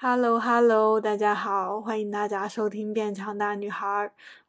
[0.00, 3.88] Hello Hello，大家好，欢迎大家收听《变强大女孩》，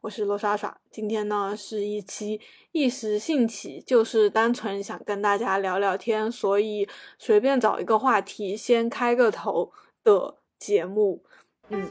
[0.00, 0.78] 我是罗莎莎。
[0.92, 9.72] 今天呢是一期一时兴起，就是单纯想跟大家聊聊天，所以随便找一个话题先开个头
[10.04, 11.24] 的节目。
[11.70, 11.90] 嗯。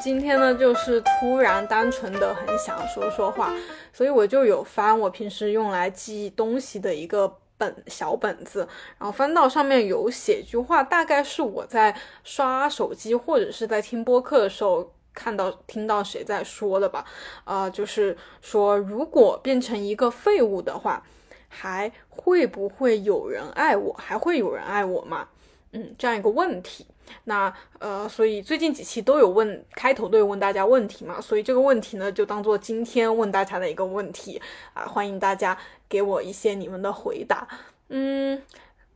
[0.00, 3.52] 今天呢，就是突然单纯的很想说说话，
[3.92, 8.60] 所以我就有翻我平时用来记东西的一个本小本子，
[8.96, 11.94] 然后翻到上面有写句话，大概是我在
[12.24, 17.04] 刷手机或者是在听播客的时候看到听到谁在说的吧，
[17.44, 21.02] 啊，就是说如果变成一个废物的话，
[21.48, 23.92] 还会不会有人爱我？
[23.94, 25.28] 还会有人爱我吗？
[25.72, 26.86] 嗯，这样一个问题。
[27.24, 34.40] 那呃，所以最近几期都有问，开头都有问大家问题嘛，所以这个问题呢，就当做今天问大家的一个问题
[34.74, 35.56] 啊，欢迎大家
[35.88, 37.46] 给我一些你们的回答。
[37.88, 38.42] 嗯，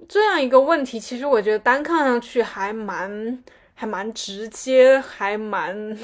[0.09, 3.43] 这样一个问题，其实我觉得单看上去还蛮
[3.75, 5.97] 还蛮直接，还蛮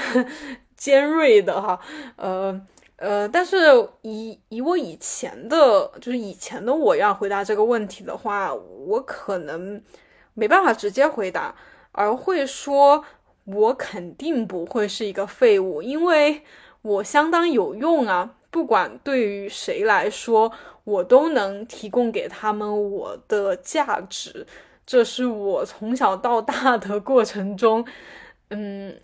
[0.76, 1.78] 尖锐的哈。
[2.16, 2.60] 呃
[2.96, 3.56] 呃，但是
[4.02, 9.82] 以以我以前的，就是以前的我要回答这个问题的话，我可能。
[10.38, 11.52] 没办法直接回答，
[11.90, 13.04] 而会说，
[13.44, 16.42] 我肯定不会是一个废物，因为
[16.82, 18.36] 我相当有用啊！
[18.48, 20.52] 不管对于谁来说，
[20.84, 24.46] 我都能提供给他们我的价值。
[24.86, 27.84] 这是我从小到大的过程中，
[28.50, 28.96] 嗯，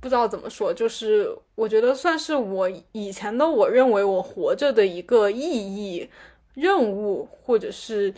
[0.00, 6.10] 不知道怎么说，就是我觉得算是我以前的我认为我活着的一个意义、
[6.54, 8.12] 任务，或者是。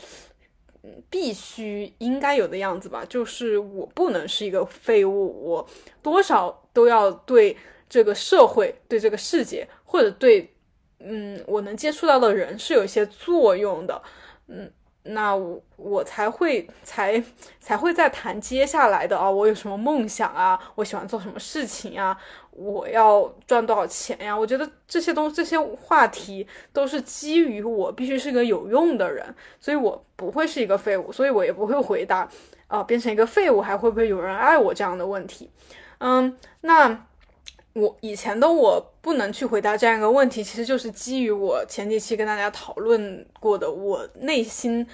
[1.11, 5.69] 必须应该有的样子吧，就是我不能是一个废物，我
[6.03, 7.57] 多少都要对
[7.89, 10.55] 这个社会、对这个世界，或者对
[11.01, 14.03] 嗯我能接触到的人是有一些作用的，
[14.49, 14.71] 嗯。
[15.05, 17.23] 那我我才会才
[17.61, 20.59] 才会再谈接下来的啊，我有什么梦想啊？
[20.75, 22.15] 我喜欢做什么事情啊？
[22.59, 24.37] 我要赚多少钱呀？
[24.37, 32.29] 我觉得这些东这些话题都是基于我必须是个有用的人，所以我不会是一个废物，所以我也不会回答
[32.67, 35.51] 啊，变成一个废物还会不会有人爱我这样的问题。
[35.99, 37.05] 嗯，那。
[37.75, 44.85] 我以前的我不能去回答这样一个问题，其实就是基于我前几期跟大家讨论过的我内心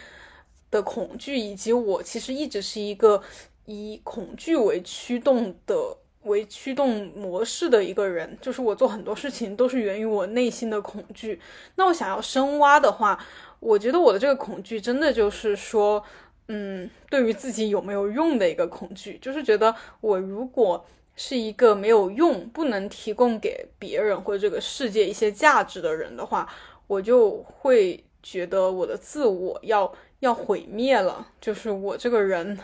[0.70, 3.22] 的恐惧，以及我其实一直是一个
[3.64, 11.40] 以恐惧为驱动的为驱动模式的一个人，就是我做很多事情都是源于我内心的恐惧。
[11.76, 13.18] 那我想要深挖的话，
[13.60, 16.04] 我觉得我的这个恐惧真的就是说，
[16.48, 20.84] 嗯，对于自己有没有用的一个恐惧，就是觉得我如果。
[21.16, 26.44] 是一个没有用、不能提供给别人或者这个世界一些价值的人的话，
[26.88, 32.58] 我就会觉得我的自我要要毁灭了，就是我这个人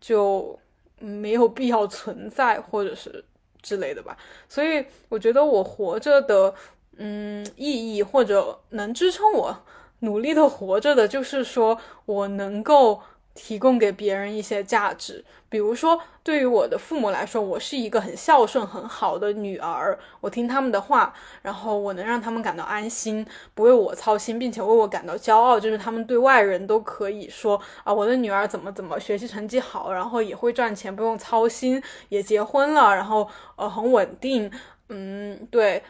[0.00, 0.56] 就
[1.02, 3.24] 没有必要存在，或者是
[3.60, 4.16] 之类的吧。
[4.48, 6.54] 所以我觉得我活着的，
[6.96, 9.56] 嗯，意义或者能支撑我
[10.00, 13.00] 努力的活着的，就是说我能够。
[13.34, 33.26] 提供给别人一些价值，比如说，对于我的父母来说，我是一个很孝顺、很好的女儿，我听他们的话，然后我能让他们感到安心，不为我操心，并且为我感到骄傲，就是他们对外人都可以说啊，我的女儿怎么怎么学习成绩好，然后也会赚钱，不用操心，也结婚了，然后
[33.56, 34.50] 呃很稳定，
[34.90, 35.82] 嗯，对，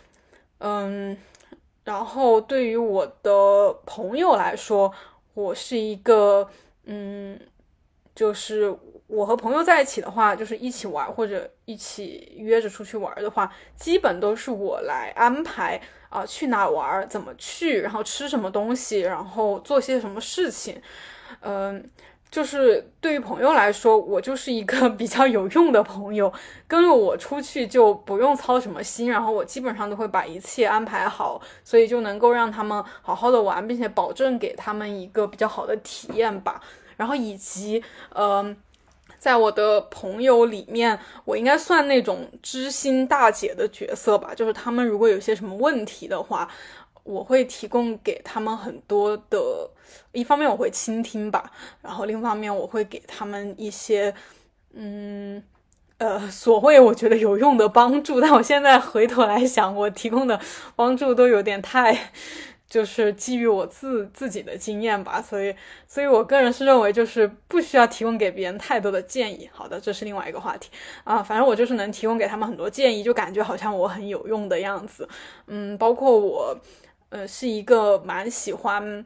[0.59, 1.17] 嗯，
[1.83, 4.93] 然后对于我的朋友来说，
[5.35, 6.49] 我是一个。
[6.85, 7.39] 嗯，
[8.15, 8.77] 就是
[9.07, 20.81] 我和朋友在一起的话，就是一起玩或者一起约着出去玩的话，基本都是我来安排啊，去哪玩，怎么去，然后吃什么东西，然后做些什么事情。
[21.41, 21.91] 嗯，
[22.31, 26.33] 就是对于朋友来说，我就是一个 比较有用的朋友，
[26.69, 36.63] 跟着我出去就不用操什么心，然后我基本上都会把一切安排好，所以就能够让他们好好的玩，并且保证给他们一个比较好的体验吧。
[37.03, 37.83] 然后以及，
[38.15, 38.57] 嗯，
[39.19, 44.33] 在我的朋友里面，我应该算那种知心大姐的角色吧。
[44.37, 46.49] 就是他们如果有些什么问题的话，
[47.03, 49.69] 我会提供给他们很多的。
[50.13, 51.51] 一方面我会倾听吧，
[51.83, 54.15] 然后另一方面我会给他们一些，
[54.75, 55.43] 嗯，
[55.99, 58.21] 呃，所谓我觉得有用的帮助。
[58.21, 60.39] 但我现在回头来想，我提供的
[60.77, 62.13] 帮助都有点太。
[62.73, 65.55] 就是基于我自自己的经验吧，所以，
[65.87, 69.47] 所以我个人是认为，就是不需要提供给别人太多的建议。
[69.53, 70.71] 好的，这是另外一个话题
[71.05, 75.07] 啊，反正我就是能提供给他们很多建议，就感觉好像我很有用的样子。
[75.49, 76.59] 嗯，包括我，
[77.11, 79.05] 呃，是一个蛮喜欢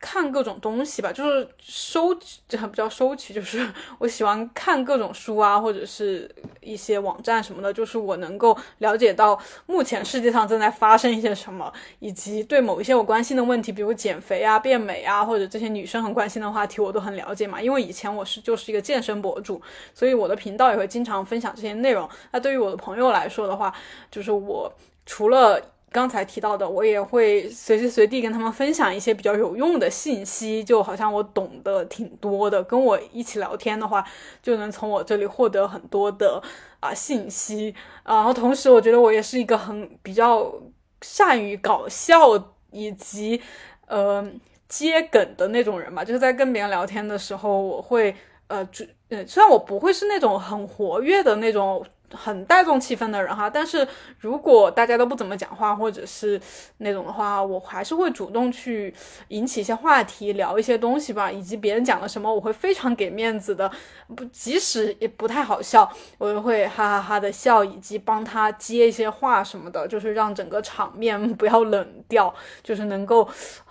[0.00, 3.68] 看各种东西吧，就是收集，这还不叫收集，就是
[3.98, 17.60] 我喜欢看各种书啊，或者是一些网站什么的，就是我能够了解到目前世界上正在发生一些什么，以及对某一些我关心的问题，比如减肥啊、变美啊，或者这些女生很关心的话题，我都很了解嘛。
[17.60, 19.60] 因为以前我是就是一个健身博主，
[19.92, 22.08] 所以我的频道也会经常分享这些内容。
[22.30, 23.74] 那对于我的朋友来说的话，
[24.10, 24.72] 就是我
[25.04, 34.04] 除了刚才提到的，我也会随时随地跟他们分享一些比较有用的信息，就好像我懂得挺多的，跟我一起聊天的话，
[34.42, 36.42] 就能从我这里获得很多的
[36.80, 37.74] 啊信息。
[38.04, 40.52] 然后同时，我觉得我也是一个很比较
[41.00, 43.40] 善于搞笑以及
[43.86, 44.30] 呃
[44.68, 48.14] 接梗的那种人吧，就是在跟别人聊天的时候，我会
[48.48, 48.68] 呃，
[49.08, 51.82] 呃，虽然我不会是那种很活跃的那种。
[52.12, 53.86] 很带动气氛的人哈，但是
[54.18, 56.40] 如果大家都不怎么讲话，或者是
[56.78, 58.92] 那种的话，我还是会主动去
[59.28, 61.30] 引起一些话题，聊一些东西吧。
[61.30, 63.70] 以及别人讲了什么，我会非常给面子的，
[64.16, 73.28] 不，即使也不太好笑，我就会哈哈哈的笑，以及帮他接一些话什么的，就是让整个场面 不要冷掉，就是能够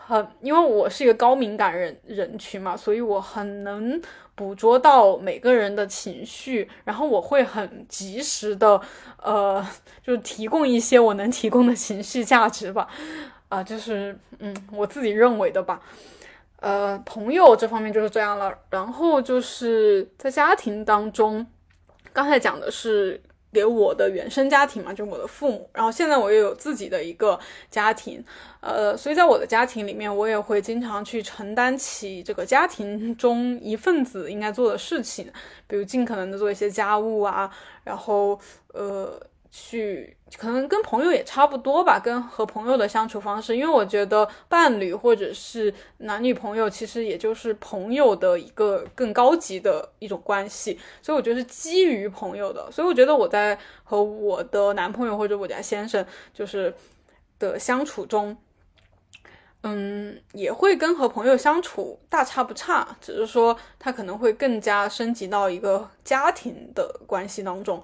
[0.07, 4.01] 很，因为我是一个高敏感人人群嘛，所以我很能。
[4.37, 8.79] 捕捉到每个人的情绪，然后我会很及时的，
[9.19, 9.67] 呃，
[10.03, 12.87] 就是提供一些我能提供的情绪价值吧，
[13.49, 15.81] 啊，就是嗯，我自己认为的吧，
[16.59, 21.43] 呃，朋友这方面就是这样了，然后就是在家庭当中，
[22.13, 23.19] 刚才讲的是。
[23.51, 25.69] 给我的原生家庭嘛，就我的父母。
[25.73, 27.39] 然后现在我也有自己的一个
[27.69, 28.23] 家庭，
[28.59, 35.31] 呃，所以在我的家庭里面，我也会经常去承担起这个家庭中一份子应该做的事情，
[35.67, 37.49] 比如尽可能的做一些家务啊，
[37.83, 38.39] 然后
[38.73, 39.19] 呃。
[39.49, 52.69] 去可能跟朋友也差不多吧，跟和朋友的相处方式，因为我觉得伴侣或者是男女朋友，其实也就是朋友的一个更高级的一种关系，所以我觉得是基于朋友的。
[52.71, 56.73] 所以我觉得我在和我的男朋友或者我家先生就是
[57.39, 58.35] 的相处中，
[59.63, 67.81] 嗯，也会跟和朋友相处大差不差，只是说他可能会更加升级到一个家庭的关系当中。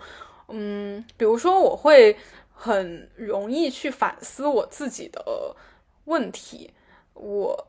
[0.50, 2.16] 嗯，比如说，我会
[2.52, 5.56] 很容易去反思我自己的
[6.06, 6.72] 问题。
[7.14, 7.68] 我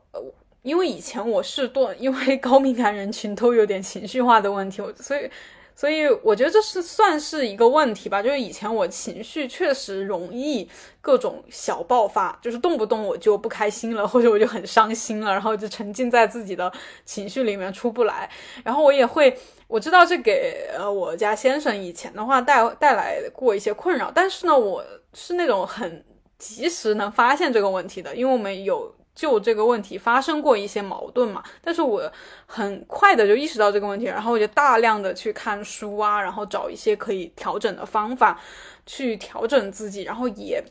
[0.61, 5.29] 因为以前我是多，因为高敏感人群都有点情绪化的问题，所以。
[5.77, 10.69] 所以我觉得这是算是一个问题吧，就是以前我情绪确实容易
[11.01, 16.71] 各种小爆发，就是动不动我就不开心了，或者我就很伤心了，然后就沉浸在自己的
[17.03, 18.31] 情绪里面出不来。
[18.63, 24.83] 然后我也会，我知道这给呃我家先生以前的话带带来过一些困扰，但是呢，我
[25.13, 26.03] 是那种很
[26.37, 28.93] 及时能发现这个问题的，因为我们有。
[29.15, 32.11] 就这个问题发生过一些矛盾嘛，但是我
[32.45, 38.37] 很快的就意识到这个问题，然后我就大量的去看书啊，然后找一些可以调整的方法
[38.85, 40.61] 去调整自己，然后也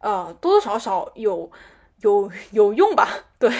[0.00, 1.50] 呃多多少少有
[2.00, 3.08] 有有用吧。
[3.38, 3.50] 对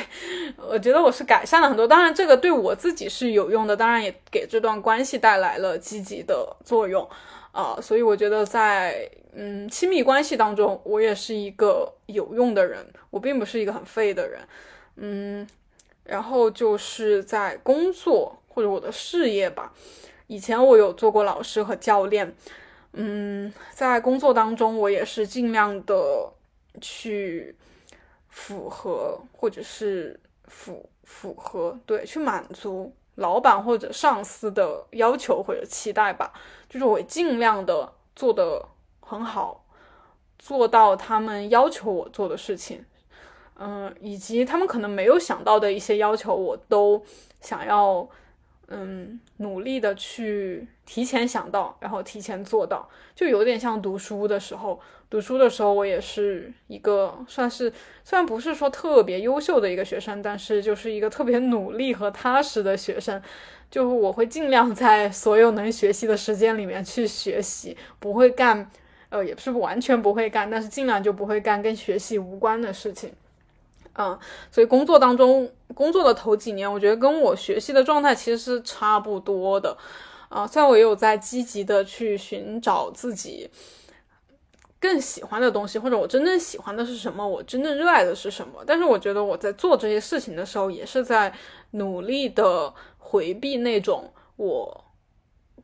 [0.56, 7.08] 我觉得我是改善了很多，当然这个对我自己是有用的，当然也给这段关系带来了积极的作用
[7.52, 9.10] 啊，所以我觉得在。
[9.38, 14.40] 嗯，亲密关系当中，我也是一个有用的人，我并不是一个很废的人。
[14.96, 15.46] 嗯，
[16.04, 19.74] 然后就是在工作或者我的事业吧，
[20.26, 22.34] 以前我有做过老师和教练。
[22.94, 26.32] 嗯，在工作当中，我也是尽量的
[26.80, 27.54] 去
[28.36, 36.32] 符合或者是符符合，对，去满足老板或者上司的要求或者期待吧，
[36.68, 38.64] 就是我尽量的做的。
[39.08, 39.64] 很好，
[40.36, 42.84] 做到他们要求我做的事情，
[43.54, 47.00] 嗯，以及他们可能没有想到的一些要求，我都
[47.40, 48.08] 想要，
[48.68, 63.22] 嗯，努力的去提前想到，然后提前做到，就有点像读书的时候，读书的时候我也是一个算是虽然不是说特别优秀的一个学生，但是就是一个特别努力和踏实的学生，
[63.70, 68.70] 就我会尽量在所有能学习的时间里面去学习，不会干。
[69.08, 73.12] 呃，也不是完全不会干，但是尽量就不会干跟学习无关的事情。
[73.98, 74.18] 嗯，
[74.50, 79.76] 所以工作当中，工作的头几年，我觉得跟我学习的状态其实是差不多的。
[80.28, 83.48] 啊，虽然我也有在积极的去寻找自己
[84.78, 91.32] 更喜欢的东西，或者我真正喜欢的是什么，我真正热爱的是什么，但是我觉得我在做这些事情的时候，也是在
[91.70, 94.84] 努力的回避那种我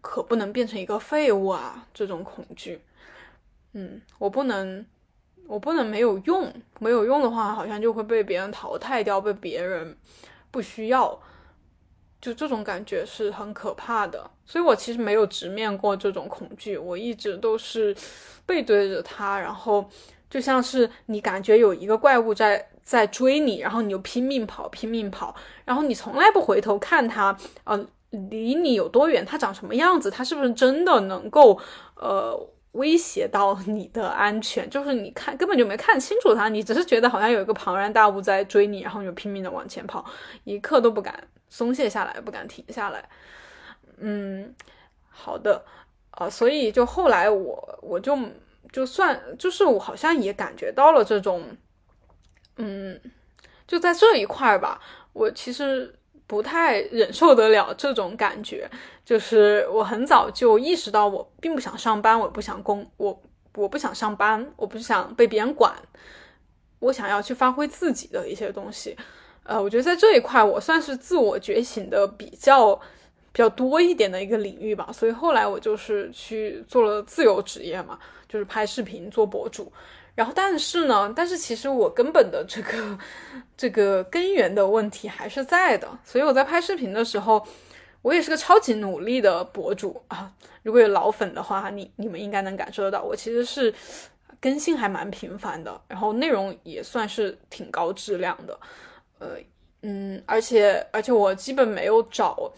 [0.01, 2.81] 可不能变成一个废物啊这种恐惧。
[3.73, 4.87] 嗯，我不能
[5.53, 9.95] 我不能没有用，没有用的话，好像就会被别人淘汰掉，被别人
[10.51, 11.21] 不需要，
[12.23, 14.31] 就这种感觉是很可怕的。
[14.47, 17.95] 所以我其实没有直面过这种恐惧，我一直都是
[18.47, 19.87] 背对着它，然后
[20.31, 27.87] 就像是你感觉有一个怪物在在追你，然后你就拼命跑，拼命跑，然后你从来不回头看它，呃，
[28.31, 31.61] 离你有多远，它长什么样子，它是不是真的能够
[31.97, 32.35] 呃
[32.73, 34.69] 威胁到你的安全？
[34.69, 40.05] 就是你看根本就没看清楚他，你只是觉得好像有一个庞然大物在追你，然后你就拼命的往前跑，
[40.45, 43.09] 一刻都不敢松懈下来，不敢停下来。
[43.99, 44.55] 嗯，
[45.09, 45.65] 好的，
[46.13, 48.19] 啊，所以就后来我我就
[48.73, 51.45] 就算就是我好像也感觉到了这种，
[52.57, 52.99] 嗯，
[53.67, 54.81] 就在这一块吧，
[55.13, 55.95] 我其实
[56.33, 58.67] 不太忍受得了这种感觉，
[59.05, 63.23] 就是我很早就意识到我并不想上班，我不想工，我
[63.55, 65.75] 我不想上班，我不想被别人管，
[66.79, 68.97] 我想要去发挥自己的一些东西，
[69.43, 72.81] 呃，我觉得在这一块我算是自我觉醒的比较。
[73.35, 77.99] 比较多一点的一个领域吧，所以后来我就是去做了自由职业嘛，
[78.29, 79.73] 就是拍视频做博主。
[80.15, 82.99] 然后，但是呢，但是其实我根本的这个
[83.57, 85.89] 这个根源的问题还是在的。
[86.05, 87.47] 所以我在拍视频的时候，
[88.03, 90.31] 我也是个超级努力的博主啊。
[90.63, 93.73] 如果有老粉的话，你你们应该能感受得到，我其实是
[94.41, 98.59] 更新还蛮频繁的，然后内容也算是挺高质量的。
[99.19, 99.37] 呃，
[99.83, 102.53] 嗯，而且而且我基本没有找。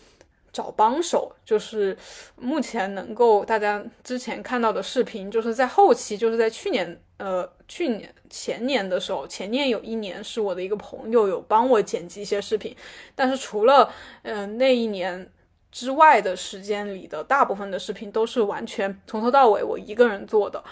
[0.52, 1.99] 找帮手，就是
[2.37, 12.75] 目前能够大家之前看到的视频，就是在后期，就是在去年，呃，去年前年的时候，前年有一年是我的一个朋友有帮我剪辑一些视频，
[13.14, 13.92] 但是除了，
[14.23, 15.30] 嗯，那一年
[15.71, 20.62] 之外的时间里的大部分的视频都是完全从头到尾我一个人做的，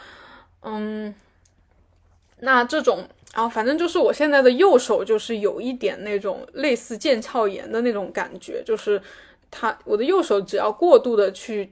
[0.62, 1.14] 嗯，
[2.40, 9.00] 那这种，然后反正就是我现在的右手就是有一点那种类似腱鞘炎的那种感觉，就是。
[9.54, 11.70] 他我的右手只要过度的去，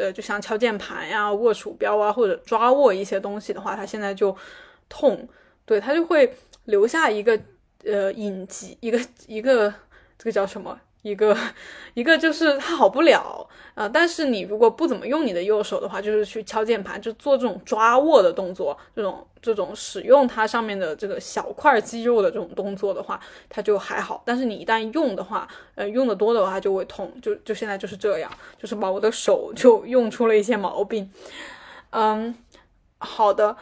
[0.00, 4.34] 呃，就像敲键盘呀、握鼠标啊，或者抓握一些东西的话，它现在就
[4.88, 5.28] 痛，
[5.66, 7.38] 对，它就会留下一个
[7.84, 9.72] 呃隐疾，一个一个
[10.16, 10.80] 这个叫什么？
[11.02, 11.36] 一个
[11.94, 24.22] 一个就是它好不了啊，但是你如果不怎么用你的右手的话，就是去敲键盘，就做这种抓握的动作，这种这种使用它上面的这个小块肌肉的这种动作的话，它就还好。
[24.26, 28.30] 但是你一旦用的话，呃，用的多的话就会痛，就就现在就是这样，
[28.60, 31.10] 就是把我的手就用出了一些毛病。
[31.90, 32.34] 嗯，
[32.98, 33.56] 好的。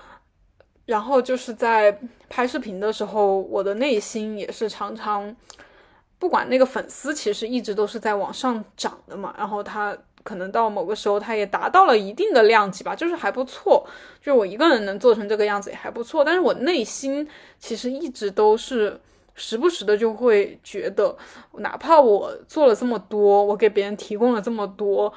[0.86, 5.36] 然后就是在拍视频的时候，我的内心也是常常。
[6.18, 13.86] 不管那个粉丝其实一直都是在往上涨的嘛，然后他可能到某个时候他也达到了一定的量级吧，就是还不错，
[14.20, 16.24] 就我一个人能做成这个样子也还不错。
[16.24, 17.26] 但是我内心
[17.58, 19.00] 其实一直都是
[19.34, 21.16] 时不时的就会觉得，
[21.52, 25.12] 哪怕我做了这么多，我给别人提供了这么多，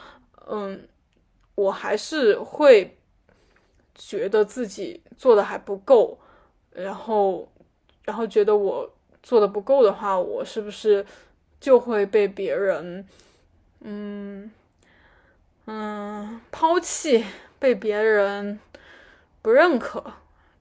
[0.47, 0.87] 嗯，
[1.55, 2.95] 我还是会
[3.95, 6.17] 觉得自己做的还不够，
[6.71, 7.51] 然后，
[8.03, 8.87] 然后觉得我。
[9.23, 11.05] 做的不够的话，我是不是
[11.59, 13.07] 就会被别人，
[13.81, 14.51] 嗯
[15.65, 17.25] 嗯抛弃，
[17.59, 18.59] 被别人
[19.41, 20.03] 不认可，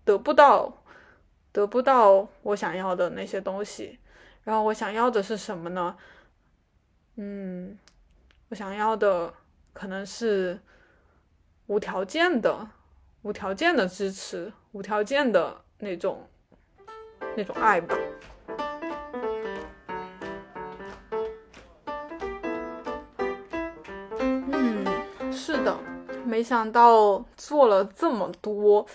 [0.05, 0.83] 得不到
[1.53, 3.99] 得不到我想要的那些东西。
[4.45, 5.97] 然后我想要的是什么呢？
[7.17, 7.79] 嗯，
[8.49, 9.33] 我想要的
[9.73, 10.59] 可能是
[11.67, 12.69] 无条件的、
[13.23, 16.27] 无条件的支持、无条件的那种
[17.37, 17.95] 那种爱吧。
[26.41, 28.87] 没想到做了这么多，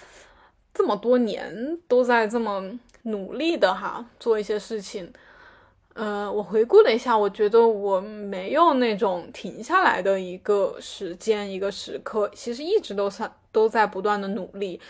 [0.73, 2.59] 这么多年都在这么
[3.03, 5.13] 努力的哈做一些事情。
[5.93, 14.81] 呃，我回顾了一下，我觉得我没有那种停下来的一个时间、一个时刻，其实一直都算都在不断的努力。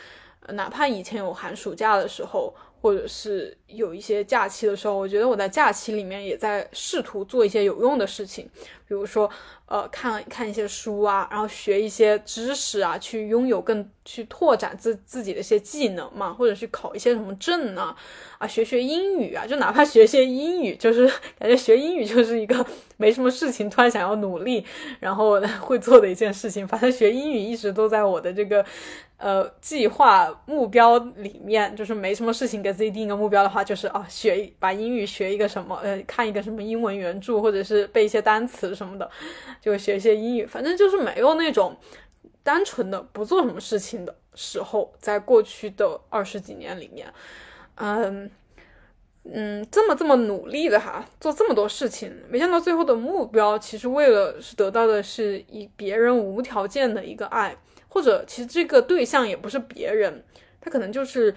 [0.48, 2.56] 哪怕以前有寒暑假的时候，
[2.86, 8.48] 或者是有一些假期的时候，我觉得我在假期里面也在试图做一些有用的事情，
[8.88, 9.28] 比如说。
[9.68, 17.96] 呃，看看一些书啊，然后学一些知识啊，去拥有更去拓展自自己的一些技能嘛，或者去考一些什么证呢？
[18.38, 21.08] 啊，学学英语啊，就哪怕学些英语，就是
[21.40, 22.64] 感觉学英语就是一个
[22.98, 24.64] 没什么事情，突然想要努力，
[25.00, 26.68] 然后 会做的一件事情。
[26.68, 28.64] 反正学英语一直都在我的这个
[29.18, 39.10] 呃计划目标里面，就是没什么事情给自己定一个目标的话，就是啊，学把英语学一个什么，呃，看一个什么英文原著，或者是背一些单词什么的。
[39.62, 41.76] 就学一些英语，反正就是没有那种
[42.44, 47.12] 单纯的不做什么事情的时候，在过去的二十几年里面，
[47.76, 48.30] 嗯
[49.24, 60.24] 嗯，这么这么努力的哈，做这么多事情，没想到最后的目标，其实为了是得到的是以别人无条件的一个爱，或者其实这个对象也不是别人，
[60.62, 61.34] 他可能就是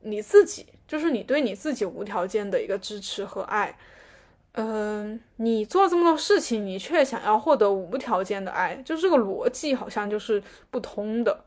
[0.00, 3.76] 你自己，就是你对你自己无条件的一个支持和爱。
[4.52, 11.44] 嗯，你做这么多事情，你却想要获得无条件的爱，就这个逻辑好像就是不通的，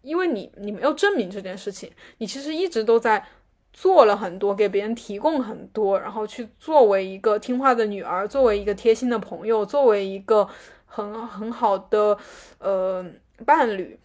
[0.00, 3.26] 因为你你没有证明这件事情，你其实一直都在
[3.74, 10.48] 做了很多，给别人提供很多，然后去作为一个听话的女儿，作为一个贴心的朋友，作为一个
[10.86, 12.16] 很很好的
[12.58, 13.04] 呃
[13.44, 13.98] 伴侣，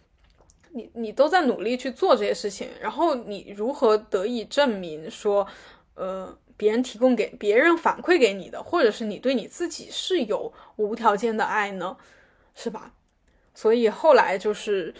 [0.74, 5.46] 你你都在努力去做这些事情，然后你如何得以证明说，
[5.94, 6.36] 呃？
[6.54, 11.96] 别人提供给别人反馈给你的，或者是你对你自己是有无条件的爱呢，
[12.54, 12.92] 是吧？
[13.52, 14.94] 所以后来就是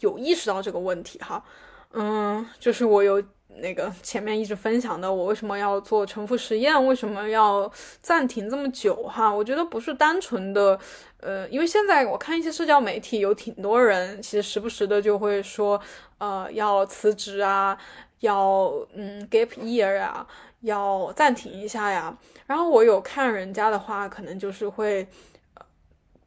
[0.00, 1.44] 有意识到这个问题哈，
[1.92, 3.22] 嗯，就是我有
[3.56, 7.70] 那个前面一直分享的，我为什么要做重复实验，为什么要
[8.00, 9.32] 暂停这么久哈？
[9.32, 10.78] 我觉得不是单纯的，
[11.20, 15.80] 呃，因为现在我看一些社交媒体有挺多人，其实时不时的就会说，
[16.18, 17.78] 呃，要辞职啊，
[18.20, 20.26] 要嗯 gap year 啊。
[20.64, 25.06] 要暂停一下呀，然后我有看人家的话，可能就是会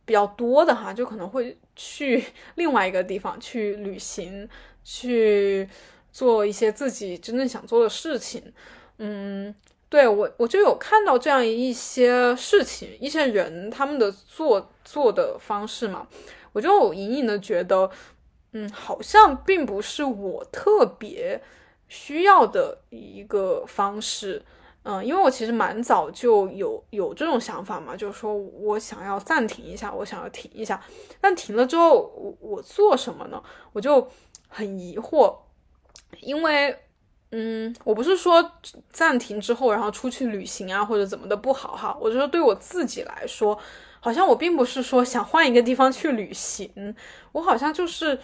[0.06, 4.48] 比较多的哈，就可能会去另外一个地方去旅行，
[4.84, 5.68] 去
[6.18, 8.42] 做一些自己真正想做的事情。
[8.98, 9.54] 嗯，
[9.88, 16.08] 对我我就有看到这样一些事情，一些人他们的做做的方式嘛，
[16.54, 17.92] 我就隐隐的觉得，
[18.54, 21.40] 嗯，好像并不是我特别。
[21.90, 24.44] 需要的一个方式，
[24.84, 30.84] 嗯，因为我其实蛮早就有有这种想法嘛，就是说我想要暂停一下，我想要停一下，
[31.22, 33.42] 但停了之后，我我做什么呢？
[33.72, 34.06] 我就
[34.50, 35.34] 很疑惑，
[36.22, 36.78] 因为，
[37.32, 38.52] 嗯，我不是说
[38.92, 43.58] 暂停之后然后出去旅行啊或者怎么的不好哈，我觉得对我自己来说，
[44.00, 46.96] 好像我并不是说想换一个地方去旅行，
[47.32, 48.20] 我好像就是。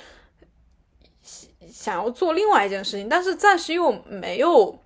[1.71, 4.77] 想要做另外一件事情，但是暂时又没有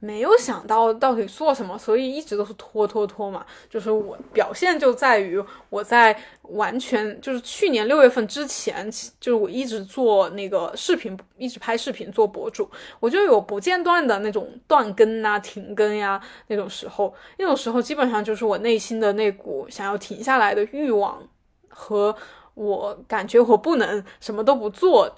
[0.00, 3.44] 没有想到到底做什么，所以一直都是拖拖拖嘛。
[3.68, 21.20] 就是我表现就在于我在完全就是去年六月份之前，就是我一直做那个视频，一直拍视频做博主，我就有不间断的那种断更啊、停更呀那种时候，那种时候基本上就是我内心的那股想要停下来的欲望
[21.68, 22.14] 和
[22.54, 25.12] 我感觉我不能什么都不做。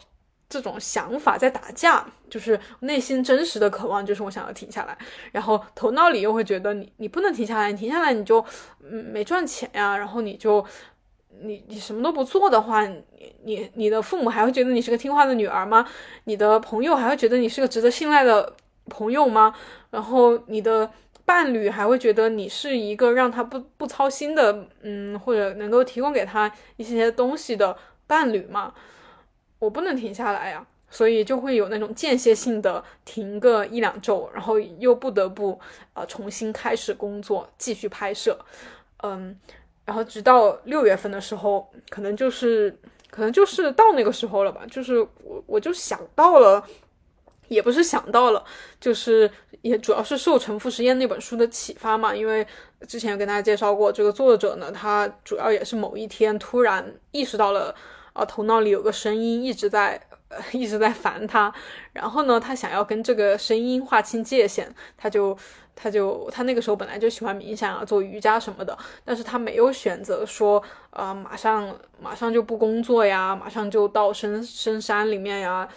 [0.51, 4.99] 这种想法在打架，就是内心真实的渴望，就是我想要停下来，
[5.33, 8.45] 然后头脑里又会觉得你你不能停下来，你停下来你就
[8.83, 10.63] 嗯没赚钱呀，然后你就
[11.43, 13.05] 你你什么都不做的话，你
[13.45, 15.87] 你你的父母还会觉得你是个听话的女儿吗？
[16.25, 18.55] 你的朋友还会觉得你是个值得信赖的
[18.87, 19.55] 朋友吗？
[19.91, 20.91] 然后你的
[21.25, 27.77] 伴侣还会觉得你是一个让他不不操心的，嗯，或者能够提供给他一些东西的
[28.09, 28.75] 伴侣吗？
[29.61, 35.57] 我不能停下来呀，所以就会有那种间歇性的停个一两周，然后又不得不
[35.93, 38.39] 呃重新开始工作，继续拍摄，
[39.03, 39.39] 嗯，
[39.85, 42.75] 然后直到六月份的时候，可能就是
[43.11, 46.65] 可能就是到那个时候了吧，就是我我就想到了，
[47.49, 48.43] 也不是想到了，
[48.81, 52.47] 就是也主要是受《沉浮实验》那本书的启发嘛，因为
[52.89, 57.75] 之前有跟大家介绍过，这个作者呢，他主要也是某一天突然意识到了。
[58.13, 61.53] 啊，头脑里有个声音一直在，呃，一直在烦他。
[61.93, 65.37] 然后呢，他想要跟这个声音划清界限，他就，
[65.75, 68.77] 他就，他那个时候本来就喜欢冥想啊，做瑜伽什么的。
[69.05, 75.69] 但是他没有选择说，呃，马上，马上就不工作呀，马上就到深深山里面呀，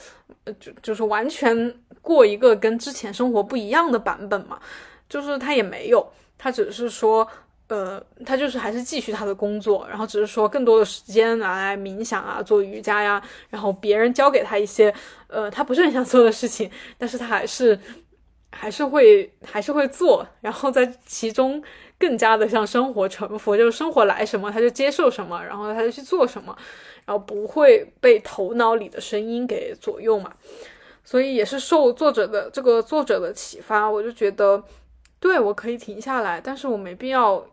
[0.60, 4.60] 就就是完全过一个跟之前生活不一样的版本嘛。
[5.08, 7.28] 就是他也没有，他只是说。
[7.74, 14.94] 呃，他就是还是继续他的工作，然后只是说更多的时间拿来冥想啊，做瑜伽呀，然后别人教给他一些
[15.26, 17.80] 呃他不是很想做的事情，但是他还是
[18.52, 21.64] 还是会还是会做，然后在其中
[21.98, 26.56] 更加的向生活臣服，就是生活来什么他就接受什么，然后他就去做什么，
[27.06, 30.32] 然后不会被头脑里的声音给左右嘛。
[31.04, 34.64] 所以也是受作者的这个作者的启发，我就觉得
[35.20, 37.44] 对我可以停下来，但是我没必要。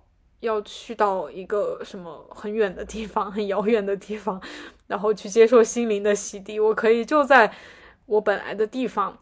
[0.40, 4.40] 要去到一个什么很远的地方，很遥远的地方，
[4.86, 6.62] 然后去接受心灵的洗涤。
[6.62, 7.52] 我可以就在
[8.06, 9.16] 我本来的地方，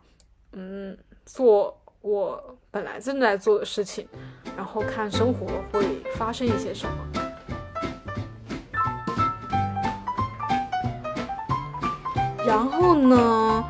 [0.53, 4.09] 嗯，做我本来正在做的事情，
[4.57, 6.93] 然后看生活会发生一些什么。
[12.47, 13.65] 然后呢，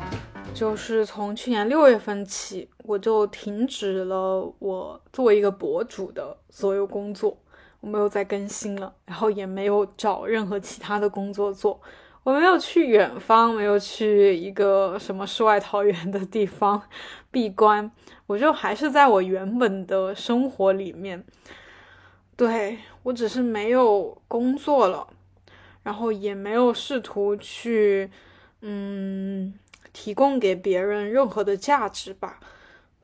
[0.53, 7.37] 就是从去年六月份起，我就停止了我作为一个博主的所有工作，
[7.81, 11.79] 我没有再更新了，然后也没有找任何其他的工作做。
[12.23, 16.81] 我没有去远方，没有去一个什么世外桃源的地方
[17.29, 17.91] 闭关，
[18.25, 21.23] 我就还是在我原本的生活里面。
[22.35, 25.07] 对我只是没有工作了，
[25.83, 28.09] 然后也没有试图去，
[28.61, 29.53] 嗯，
[29.93, 32.39] 提供给别人任何的价值吧。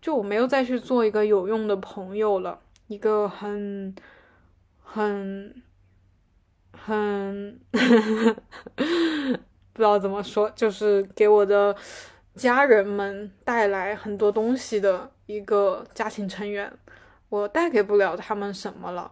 [0.06, 3.96] 就我没有再去做一个有用的朋友了，一个很
[4.84, 5.64] 很。
[6.78, 7.60] 很
[9.74, 11.76] 不知道怎么说，就是给我的
[12.36, 16.72] 家人们带来很多东西的一个家庭成员，
[17.30, 19.12] 我带给不了他们什么了，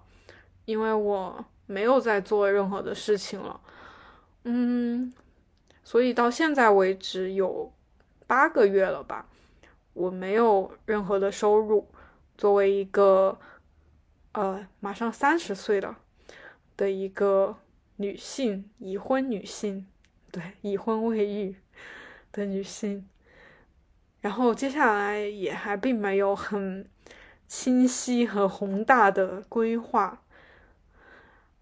[0.65, 3.59] 因为我没有在做任何的事情了。
[4.43, 5.11] 嗯，
[5.83, 7.73] 所以到现在为止有
[8.27, 9.25] 八个月了吧，
[9.93, 11.87] 我没有任何的收入。
[12.37, 13.39] 作为一个
[14.33, 15.97] 呃马上三十岁了
[16.75, 17.57] 的一个。
[17.97, 19.85] 女性已婚女性，
[20.31, 21.55] 对已婚未育
[22.31, 23.07] 的女性，
[24.19, 26.89] 然后接下来也还并没有很
[27.47, 30.23] 清晰和宏大的规划。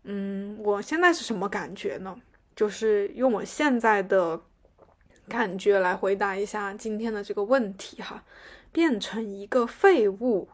[0.04, 2.18] 嗯，我现在是什么感觉呢？
[2.56, 4.42] 就是用我现在的
[5.28, 8.24] 感觉来回答一下今天的这个问题哈。
[8.74, 10.48] 变成一个废物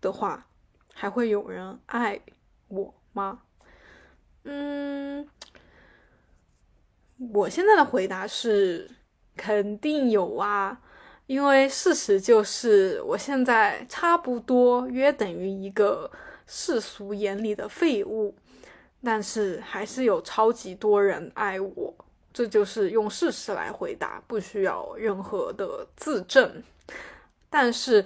[0.00, 0.48] 的话，
[0.92, 2.20] 还会有人爱
[2.66, 3.42] 我吗？
[4.42, 5.28] 嗯，
[7.32, 8.90] 我现在的回答是
[9.36, 10.80] 肯定有啊，
[11.26, 16.10] 因为事实就是我现在差不多约等于一个
[16.44, 18.34] 世俗眼里的废物，
[19.04, 21.94] 但是还是有超级多人爱我，
[22.32, 26.62] 这就是用事实来回答，不需要任何的自证。
[27.50, 28.04] 但是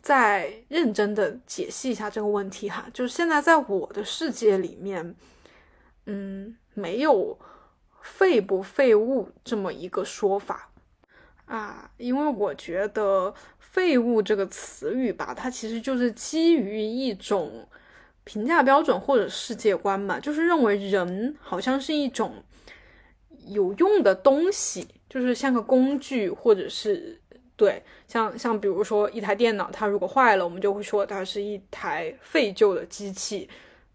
[0.00, 5.14] 再认真的解析一下这个问题哈，就是现在在我的世界里面。
[6.08, 7.36] 嗯，没有
[8.00, 10.70] 废不废物这么一个说法
[11.46, 17.66] 啊，因为我觉得废物这个词语吧，它其实就是基于一种
[18.22, 22.34] 评价标准或者世界观嘛，就是认为人好像是一种
[23.46, 27.20] 有用的东西，就是像个工具，或者是
[27.56, 33.48] 对，像像比如说一台电脑，它如果坏了，我们就会说它是一台废旧的机器。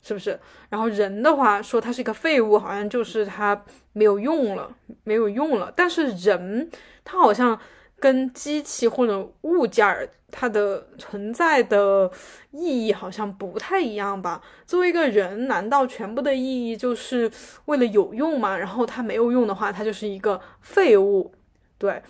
[0.04, 0.40] 是不是？
[0.68, 5.72] 然后人的话说它是一个废物，好像就是它没有用了，没有用了。
[5.76, 6.68] 但是人
[7.04, 7.56] 他好像
[8.02, 12.12] 跟机器或者物件儿它的存在的
[12.52, 14.42] 意义好像不太一样吧？
[14.66, 17.32] 作为一个人，难道全部的意义就是
[17.66, 18.58] 为了有用吗？
[18.58, 21.32] 然后它没有用的话，它就是一个废物。
[21.78, 22.02] 对，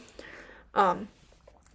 [0.71, 1.07] 嗯，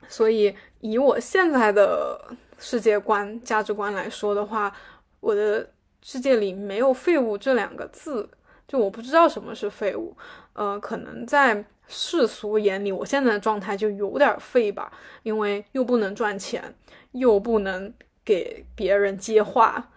[0.09, 2.21] 所以以我现在的
[2.59, 4.75] 世界观、价值观来说的话，
[5.21, 5.69] 我的。
[6.03, 8.29] 世界里没有废物这两个字，
[8.69, 10.17] 就我不知道什么是废物。
[10.53, 16.75] 呃，可能在世俗眼里，我现在的状态就有点废吧，因为又不能赚钱，
[17.13, 17.93] 又不能
[18.25, 19.93] 给别人接话，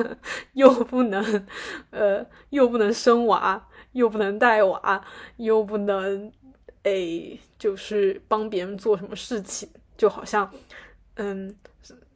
[0.54, 1.46] 又不能，
[1.90, 5.04] 呃，又不能生娃，又不能带娃，
[5.36, 6.32] 又不能，
[6.82, 10.50] 哎，就是帮别人做什么事情，就好像，
[11.16, 11.54] 嗯，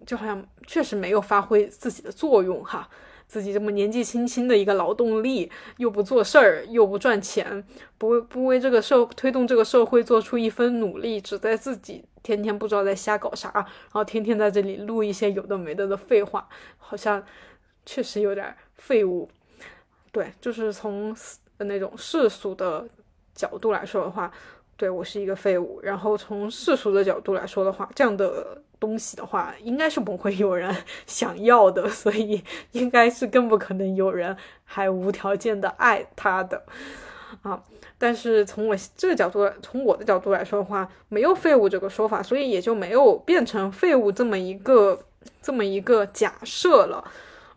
[0.06, 2.88] 就好像确实没有发挥自己的作用哈。
[3.28, 7.62] 自己这么年纪轻轻的一个劳动力，又不做事儿，又不赚钱，
[7.98, 17.22] 不不为这个社推动这个社会做出一分努力，只在自己天天不知道在瞎搞啥，然后天天在这里录一些有的没的的废话，好像
[17.84, 19.28] 确实有点废物。
[20.10, 21.14] 对，就是从
[21.58, 22.88] 那种世俗的
[23.34, 24.32] 角度来说的话，
[24.76, 25.78] 对我是一个废物。
[25.82, 28.62] 然后从世俗的角度来说的话，这样的。
[28.80, 30.74] 东西的话，应该是不会有人
[31.06, 36.62] 想要的， 所以应该是更不可能有人还无条件的爱他的
[37.42, 37.62] 啊。
[37.98, 45.00] 但是从我这个角度，从我的角度来说的话，没有废物这个说法，所以也就没有变成废物这么一个
[45.42, 47.02] 这么一个假设了，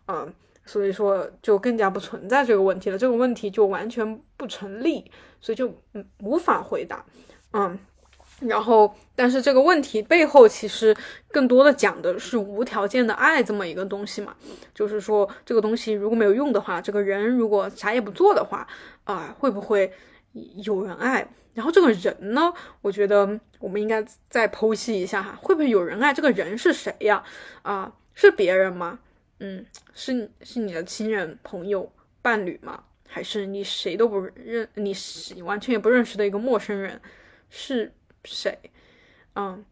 [0.08, 0.32] 嗯，
[0.64, 5.08] 所以说就更加不存在这个问题了，这个问题就完全不成立，
[5.40, 5.72] 所以就
[6.20, 7.04] 无法回答，
[7.52, 7.78] 嗯。
[8.46, 10.96] 然后，但是这个问题背后其实
[11.30, 14.34] 更多的讲的是无条件的爱这么一个东西嘛，
[14.74, 18.66] 就是说这个东西如果没有用的话，这个人如果啥也不做的话，
[19.04, 19.92] 啊，会不会
[20.64, 21.26] 有人爱？
[21.54, 26.12] 然后这个人呢，我觉得我们应该再剖析一下哈，会不会有人爱？
[26.12, 27.22] 这个人是谁呀？
[27.62, 28.98] 啊，是别人吗？
[29.40, 32.84] 嗯，是是你的亲人、朋友、伴侣吗？
[33.06, 34.94] 还是你谁都不认，你
[35.42, 36.98] 完全也不认识的一个陌生人
[37.50, 37.92] 是
[38.24, 38.58] 谁？
[39.34, 39.64] 嗯，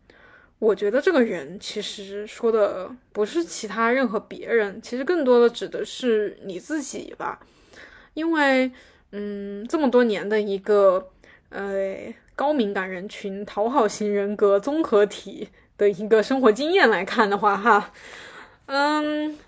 [0.59, 7.41] 我觉得这个人其实说的不是其他任何别人，其实更多的指的是你自己吧。
[8.15, 8.71] 因为，
[9.13, 11.11] 嗯，这么多年的一个
[11.51, 17.93] 呃高敏感人群、讨好型人格综合体的一个生活经验来看的话，哈，
[18.67, 19.39] 嗯，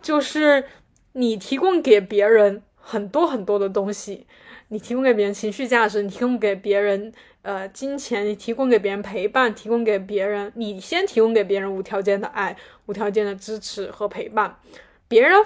[0.00, 0.64] 就是
[1.12, 2.62] 你提供给别人。
[2.82, 4.26] 很多很多的东西，
[4.70, 12.56] 你提供给别人情绪价值，你提供给别人呃金钱，你提供给别人陪伴，提供给别人，你先提供给别人无条件的爱、
[12.86, 14.60] 无条件的支持和陪伴，
[15.08, 15.44] 别人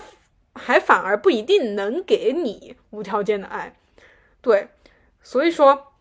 [0.55, 3.75] 还反而不一定能给你无条件的爱。
[4.43, 4.69] 对，
[5.23, 5.95] 所以说，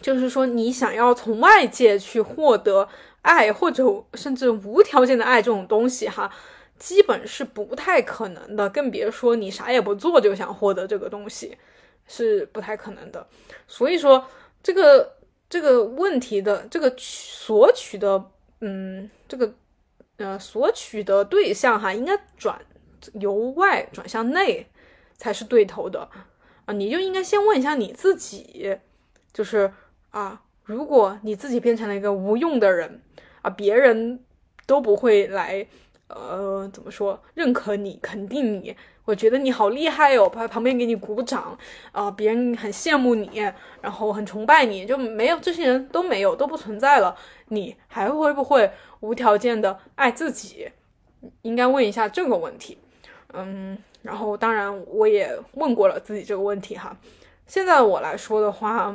[0.00, 2.88] 就是说你想要从外界去获得
[3.22, 6.32] 爱或者甚至无条件的爱这种东西，哈。
[6.78, 11.56] 基本是不太可能的，更别说你啥也不做就想获得这个东西，
[12.06, 13.26] 是不太可能的。
[13.66, 14.26] 所以说，
[14.62, 15.16] 这个
[15.48, 19.52] 这个问题的这个索取的，嗯，这个
[20.16, 22.60] 呃索取的对象哈，应该转
[23.14, 24.66] 由外转向内
[25.16, 26.08] 才是对头的
[26.64, 26.72] 啊。
[26.72, 28.78] 你就应该先问一下你自己，
[29.32, 29.72] 就是
[30.10, 33.02] 啊，如果你自己变成了一个无用的人
[33.42, 34.24] 啊，别人
[34.66, 35.66] 都不会来。
[36.14, 37.22] 呃，怎么说？
[37.32, 41.58] 认可你，肯定你，我觉得你好厉害哦，旁旁边给你鼓掌
[41.90, 43.30] 啊，别人很羡慕你，
[43.80, 47.16] 然后很崇拜你，就没有这些人都没有，都不存在了，
[47.48, 50.70] 你还会不会无条件的爱自己？
[51.42, 52.78] 应该问一下这个问题。
[53.32, 56.96] 嗯，然后当然我也问过了自己这个问题哈。
[57.46, 58.94] 现在我来说的话，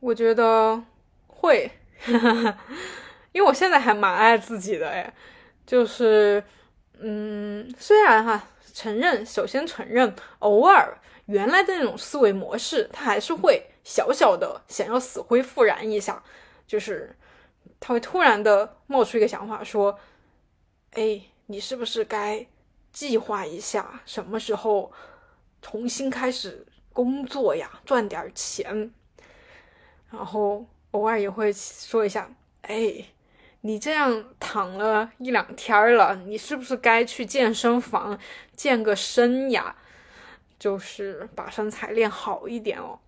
[0.00, 0.82] 我觉得
[1.26, 1.70] 会。
[3.32, 5.12] 因为我现在还蛮爱自己的哎，
[5.66, 6.42] 就是，
[6.98, 16.22] 嗯，虽然哈，承认，首先承认，偶尔原来的那种思维模式，它还是会小小的想要死灰复燃一下，
[16.66, 17.14] 就是
[17.78, 19.98] 他会突然的冒出一个想法，说，
[20.92, 22.46] 哎，你是不是该
[22.92, 24.90] 计划一下什么时候
[25.60, 28.90] 重新开始工作呀，赚点钱，
[30.10, 32.30] 然后偶尔也会说一下，
[32.62, 33.04] 哎。
[33.66, 38.16] 你这样躺了一两天了，你是不是该去健身房
[38.54, 39.74] 健个身呀？
[40.56, 43.00] 就是把身材练好一点哦。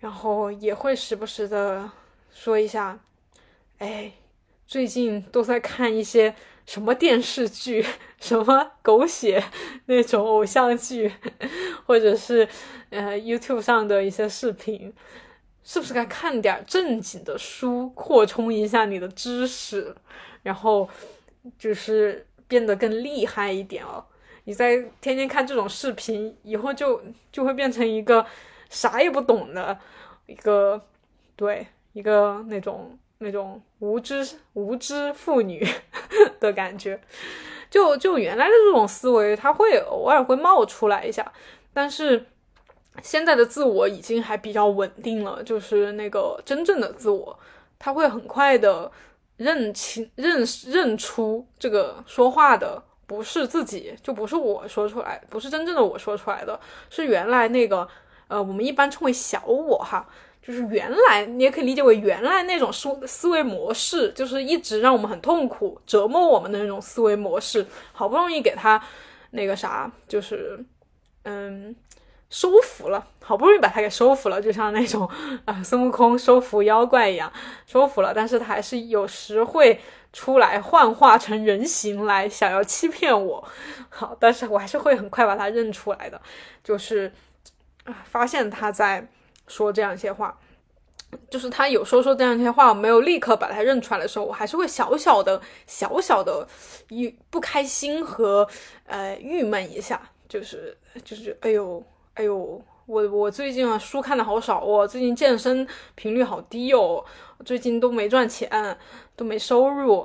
[0.00, 1.88] 然后也会时不时的
[2.32, 2.98] 说一下，
[3.78, 4.12] 哎，
[4.66, 6.34] 最近都在看一些
[6.66, 7.86] 什么电视剧，
[8.20, 9.42] 什么狗血
[9.86, 11.12] 那种偶像剧，
[11.86, 12.48] 或者是
[12.90, 14.92] 呃 YouTube 上的一些视频。
[15.70, 19.94] 是不是该看点正经的书，扩充一下你的知识，
[20.42, 20.88] 然后
[21.58, 24.02] 就是变得更厉害一点哦？
[24.44, 28.24] 你在天天看这种视频，以后就就会变成一个
[28.70, 29.78] 啥也不懂的
[30.24, 30.82] 一个，
[31.36, 35.62] 对，一个那种那种无知无知妇女
[36.40, 36.98] 的感觉。
[37.68, 41.30] 就就原来的这种思维，它会偶尔会冒出来一下，
[41.74, 42.24] 但是。
[43.02, 47.38] 现在的自我已经还比较稳定了，就是那个真正的自我，
[47.78, 48.90] 他会很快的
[49.36, 56.58] 认清、认认出这个说话的不是自己，就不是我说出来，不是真正的我说出来的，
[56.90, 57.86] 是原来那个
[58.26, 60.08] 呃，我们一般称为小我哈，
[60.42, 68.82] 就是原来你也可以理解为原来那种思思维模式，就是一直让我们很痛苦、折磨我们的那种思维模式，好不容易给他
[69.30, 70.64] 那个啥，就是
[71.22, 71.74] 嗯。
[72.30, 75.08] 收服了，好不容易把他给收服了，就像那种
[75.46, 77.32] 啊孙悟空收服妖怪一样，
[77.66, 78.12] 收服了。
[78.14, 79.80] 但是他还是有时会
[80.12, 83.48] 出来幻化成人形来，想要欺骗我。
[83.88, 86.20] 好，但是我还是会很快把他认出来的，
[86.62, 87.10] 就是
[87.84, 89.08] 啊，发现他在
[89.46, 90.38] 说这样一些话，
[91.30, 96.46] 就是他有时候说这样一些话，我没有立刻把他认出来的时候，我还是会小小的、小小的
[96.90, 98.46] 一不开心和
[98.84, 101.82] 呃郁闷一下，就是就是哎呦。
[102.18, 107.04] 哎呦，我我最近啊书看的好少哦，最近健身频率好低哦，
[107.44, 108.50] 最近都没赚钱，
[109.14, 110.04] 都没收入，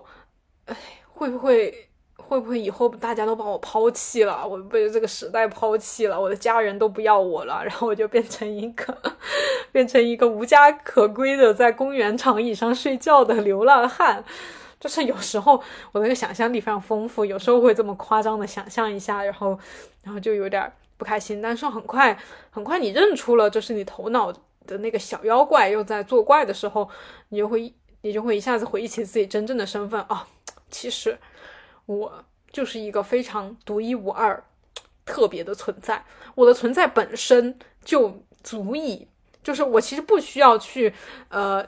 [0.65, 0.78] 哎，
[1.12, 4.47] 会不会会不会以后大家都把我抛弃了？
[4.47, 8.95] 我被这个时代抛弃了，我的家人都不要我了，然后我就变成一个
[9.73, 14.23] 变成一个无家可归的在公园长椅上睡觉的流浪汉。
[14.80, 15.54] 就是有时候
[15.93, 19.58] 我那个想象力非常丰富，有时候会这么夸张的想象一下，然后
[20.04, 20.71] 然后就有点。
[20.97, 22.17] 不开心，但是很快，
[22.49, 24.32] 很快你认出了这是你头脑
[24.65, 26.89] 的那个小妖怪又在作怪的时候，
[27.29, 30.27] 你就会，你就会一下子回忆起自己真正的身份啊！
[30.69, 31.17] 其实
[31.86, 34.43] 我就是一个非常独一无二、
[35.06, 39.08] 特别的存在，我的存在本身就足以，
[39.43, 40.93] 就是我其实不需要去
[41.29, 41.67] 呃。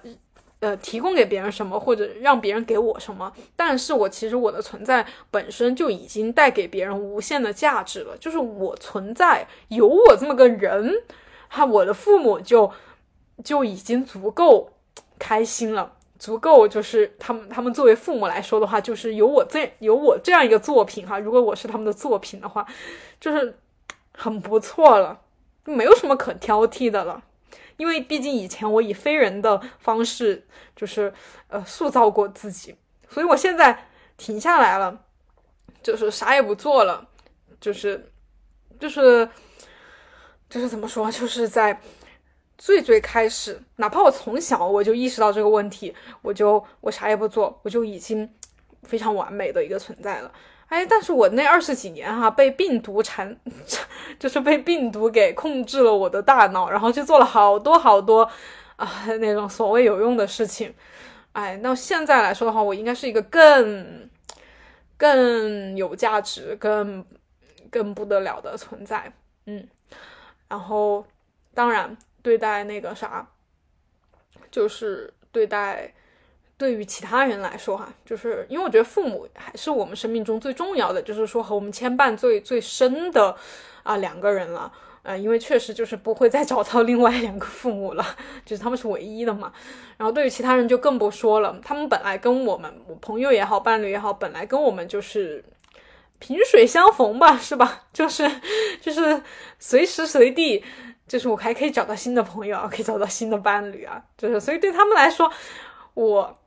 [0.66, 8.18] 呃，提供给别人什么，或者让别人给我什么，但是我其实我的存在本身就已经带给别人无限的价值了。
[8.18, 10.92] 就是我存在有我这么个人，
[11.50, 12.72] 哈，我的父母就
[13.44, 14.72] 就已经足够
[15.20, 21.20] 开心了，足够就是他们他们作为父母来说的话，就是有我这有我这样一个作品哈。
[21.20, 22.66] 如果我是他们的作品的话，
[23.22, 23.56] 就是
[24.14, 25.22] 很不错了，
[25.66, 27.22] 没有什么可挑剔的了。
[27.78, 31.14] 因为毕竟以前我以非人的方式，就是
[31.48, 32.76] 呃塑造过自己，
[33.10, 35.02] 所以我现在停下来了，
[35.84, 37.08] 就是啥也不做了，
[37.60, 38.12] 就是
[38.80, 39.28] 就是
[40.50, 41.82] 就是怎么说，就是在
[42.58, 48.30] 最最开始，哪怕我从小我就意识到这个问题，我就我啥也不做，我就已经
[48.84, 50.32] 非常完美的一个存在了。
[50.68, 53.38] 哎，但是我那二十几年哈，被病毒缠，
[54.20, 58.30] 就是被病毒给控制了我的大脑，然后就做了好多好多
[58.76, 60.74] 啊那种所谓有用的事情。
[61.34, 64.10] 哎，那现在来说的话，我应该是一个更
[64.98, 67.06] 更有价值、更
[67.70, 69.14] 更不得了的存在。
[69.46, 69.68] 嗯，
[70.48, 71.06] 然后
[71.54, 73.28] 当然对待那个啥，
[74.50, 75.94] 就是对待。
[76.58, 83.36] 对于其他人来说，哈，就是因为我觉得父母还是我们生命中最重要的，就是说和我们牵绊最最深的
[83.84, 84.72] 啊两个人了，
[85.04, 88.06] 呃，因为确实就是不会再找到另外两个父母了，
[88.46, 89.52] 就是他们是唯一的嘛。
[89.98, 95.44] 然后对于其他人就更不说了，他们本来跟我们朋友也好，伴侣也好，本来跟我们就是
[96.20, 97.84] 萍水相逢吧，是吧？
[97.92, 98.32] 就是
[98.80, 99.22] 就是
[99.60, 100.64] 随时随地，
[101.06, 105.30] 就是我还可以找到新的朋友，可以找到新的伴侣啊，就是所以对他们来说，
[105.96, 106.40] 我。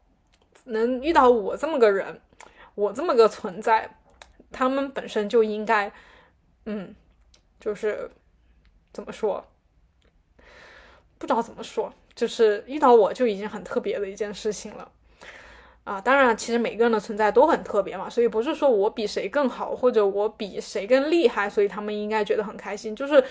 [0.69, 2.21] 能遇到我这么个人，
[2.75, 3.99] 我这么个存在，
[4.51, 5.93] 他们本身就应该，
[6.67, 6.95] 嗯，
[7.61, 8.11] 就是
[8.93, 9.47] 怎么说，
[11.19, 14.91] 不知道怎么说，就是遇到我就已经很特别的一件事情了，
[15.85, 23.25] 啊，当然，其实每个人的存在都很特别嘛，所以不是说我比谁更好，或者我比谁更厉害，所以他们应该觉得很开心，就是。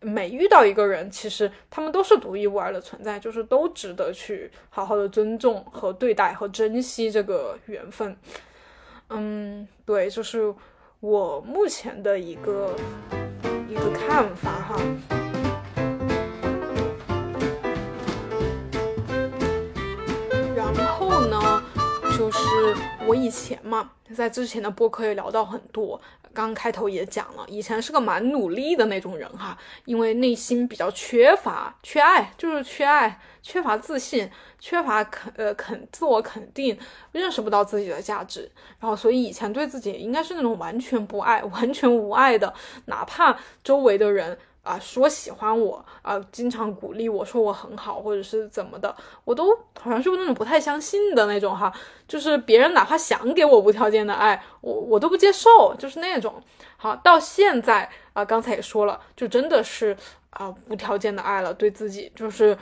[0.00, 8.16] 每遇到一个人，其实他们都是独一无二的存在，就是都值得去好好的尊重和对待和珍惜这个缘分。
[9.08, 10.54] 嗯，对，就是
[11.00, 12.74] 我目前的一个
[13.68, 14.80] 一个看法哈。
[20.54, 21.62] 然后呢，
[22.18, 22.38] 就是
[23.06, 26.00] 我以前嘛，在之前的播客也聊到很多。
[26.34, 36.76] 刚开头也讲了，以前是个蛮努力的那种人哈，因为内心比较缺乏、缺爱，就是缺爱、缺乏自信、缺乏肯呃肯自我肯定，
[37.12, 42.52] 认识不到自己的价值，然后所以以前对自己应该是那种完全不爱、完全无爱的，
[42.86, 44.36] 哪怕周围的人。
[44.64, 48.92] 啊，说喜欢我啊，经常鼓励我说我很好，或者是怎么的，
[49.24, 51.70] 我都好像是那种不太相信的那种哈。
[52.08, 56.42] 就是别人哪怕想给我无条件的爱，我我都不接受，就是那种。
[56.78, 59.94] 好，到现在啊，刚才也说了，就真的是
[60.30, 62.56] 啊无条件的爱了，对自己就是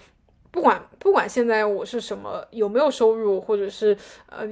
[0.50, 4.44] 不管不管现在我是什么，有没有收入，或者是呃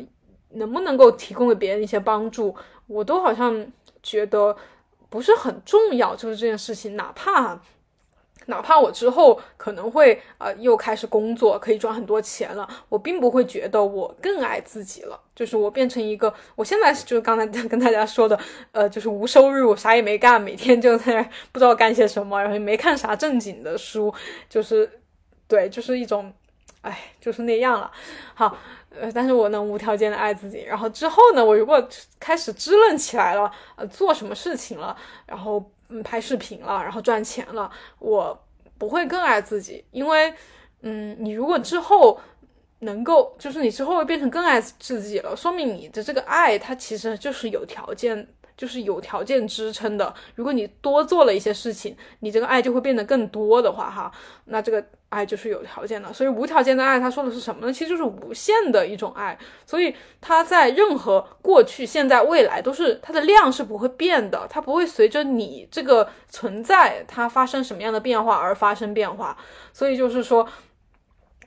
[0.51, 2.55] 能不能够提供给别人一些帮助，
[2.87, 3.67] 我都好像
[4.05, 4.57] 觉得。
[5.11, 7.61] 不是很重要，就是这件事情，哪怕
[8.47, 15.21] 哪怕我之后可能会呃又开始工作，可以赚很多钱了，我并不会觉得我更爱自己了。
[15.35, 18.39] 就是我变成一个，我现在就是刚才 跟大家说的，
[18.73, 24.13] 呃，就是无收入，啥也没干，每天就在那不知道干些什么，然后也没看啥正经的书，
[24.49, 24.91] 就是
[25.47, 26.33] 对，就是一种，
[26.83, 27.91] 哎，就是那样了。
[28.35, 28.57] 好。
[29.01, 31.89] 呃，但是我能无条件的爱自己，然后之后呢，我如果
[32.19, 38.37] 开始支棱起来了，呃，做什么事情了，然后嗯，拍视频了，然后赚钱了，我
[38.79, 40.35] 不会更爱自己，因为，
[40.83, 42.21] 嗯，你如果之后
[42.81, 48.27] 能够，就是你之后会变成更爱自己了，说明你的这个爱，它其实就是有条件。
[48.61, 50.15] 就是有条件支撑的。
[50.35, 54.13] 如果你多做了一些事情，你这个爱就会变得更多的话，哈，
[54.45, 56.13] 那这个爱就是有条件的。
[56.13, 57.73] 所以无条件的爱，他说的是什么呢？
[57.73, 59.39] 其实就是无限的一种爱。
[59.65, 69.35] 所以它在任何过去、现在、未来都是它的量是不会变的，它不会随着你这个存在它发生什么样的变化而发生变化。
[69.73, 70.47] 所以就是说。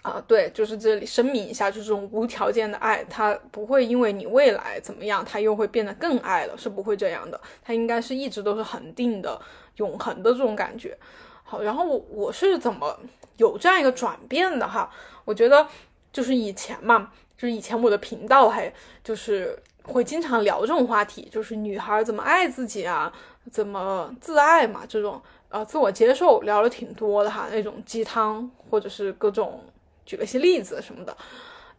[0.03, 7.39] 啊，对，就是这里声明一下，就是这种无条件的爱，它不会因为你未来怎么样，它又会变得更爱了，是不会这样的。
[7.63, 9.41] 它应该是一直都是恒定的、
[9.77, 10.97] 永恒的这种感觉。
[11.45, 12.99] 好，然后我我是怎么
[13.37, 14.91] 有这样一个转变的哈？
[15.23, 15.65] 我觉得
[16.11, 18.71] 就是以前嘛，就是以前我的频道还
[19.05, 23.09] 就是会经常聊这种话题，就是女孩怎么爱自己啊，
[23.49, 29.63] 怎么自爱嘛，这种呃自我接受聊了挺多的哈，那种鸡汤或者是各种
[30.05, 31.15] 举了些例子什么的，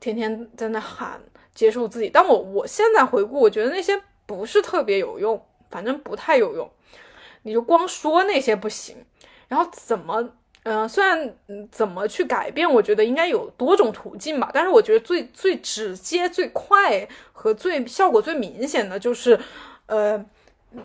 [0.00, 1.20] 天天在那喊
[1.54, 2.10] 接受自己。
[2.12, 6.70] 但我我现在回顾，我觉得那些不是特别有用，反正不太有用。
[7.42, 8.96] 你就光说那些不行，
[9.48, 10.30] 然后怎么？
[10.66, 11.36] 嗯，虽然
[11.70, 14.50] 怎么去改变，我觉得应该有多种途径吧。
[14.50, 19.38] 但是我觉得最最直接、最快和最效果最明显的就是，
[19.84, 20.24] 呃，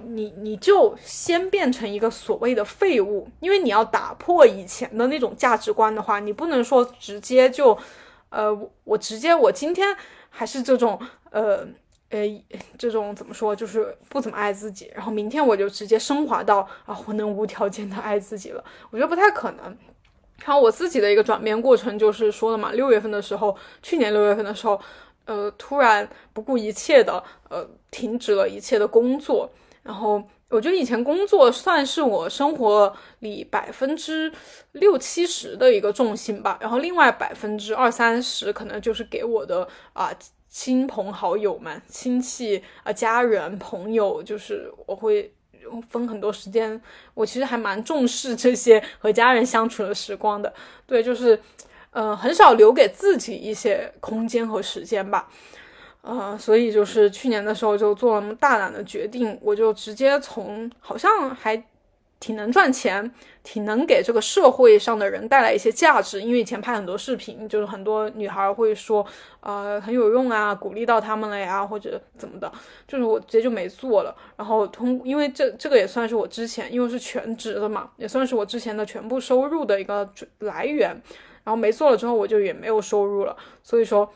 [0.08, 7.78] 你你就先变成一个所谓的废物，因为你要打破以前的那种价值观的话，你不能说直接就，
[8.30, 9.96] 呃，我直接我今天
[10.30, 11.00] 还是这种，
[11.32, 11.68] 呃。
[12.12, 12.26] 呃，
[12.76, 19.66] 这种怎么说，就是不怎么爱自己，然后明天我就直接升华到啊，我能无条件的爱自己了，我觉得不太可能。
[20.44, 24.82] 然后我自己的一个转变过程就是说了嘛，六月份的时候，去年六月份的时候，
[25.26, 29.48] 呃，突然不顾一切的呃停止了一切的工作，
[29.84, 34.32] 然后我觉得以前工作算是我生活里百分之
[34.74, 40.12] 六七十的一个重心吧，然后另外百分之二三十可能就是给我的啊。
[40.52, 45.32] 亲朋好友们、亲戚啊、家人、朋友，就是我会
[45.88, 46.82] 分很多时间。
[47.14, 50.52] 我其实还蛮重视这些和家人相处的时光的。
[50.88, 51.40] 对，就是，
[51.92, 55.30] 呃，很少留给自己一些空间和时间吧。
[56.02, 61.64] 呃，所以就是去年的时候就做了那么大胆的决定，我就直接从好像还。
[62.22, 63.10] 挺能赚钱，
[63.44, 66.22] 挺能给这个社会上的人带来一些价值。
[66.22, 69.06] 因为以前拍很多视频，就是很多女孩会说，
[69.40, 72.52] 呃，很有用啊，鼓励到他们了呀，或者怎么的。
[72.86, 74.14] 就是我直接就没做了。
[74.36, 80.90] 然后通，因为这这个也算是我之前，因为是全职的嘛，也算是我之前的全部收入的一个来源。
[81.46, 83.34] 然后没做了之后，我就也没有收入了。
[83.64, 84.14] 所以说，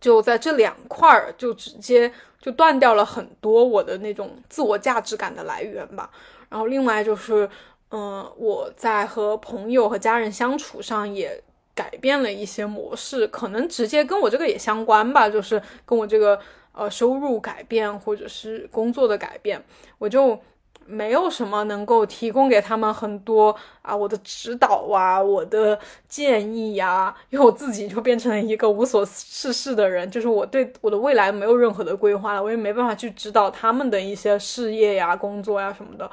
[0.00, 6.10] 就在这两块儿，就直接就断掉了很多我的那种自我价值感的来源吧。
[6.48, 7.48] 然后另外就是，
[7.90, 11.42] 嗯，我在和朋友和家人相处上也
[11.74, 16.38] 改变了一些模式，可能直接跟我这个也相关吧，就是跟我这个
[16.72, 19.62] 呃收入改变或者是工作的改变，
[19.98, 20.40] 我就
[20.86, 25.78] 没有什么能够提供给他们很多啊我的指导啊我的
[26.08, 36.10] 建议呀，因为我自己就变成了一个无所事事的人，就是我对我的未来没有任何的规划了，我也没办法去指导他们的一些事业呀、工作呀什么的。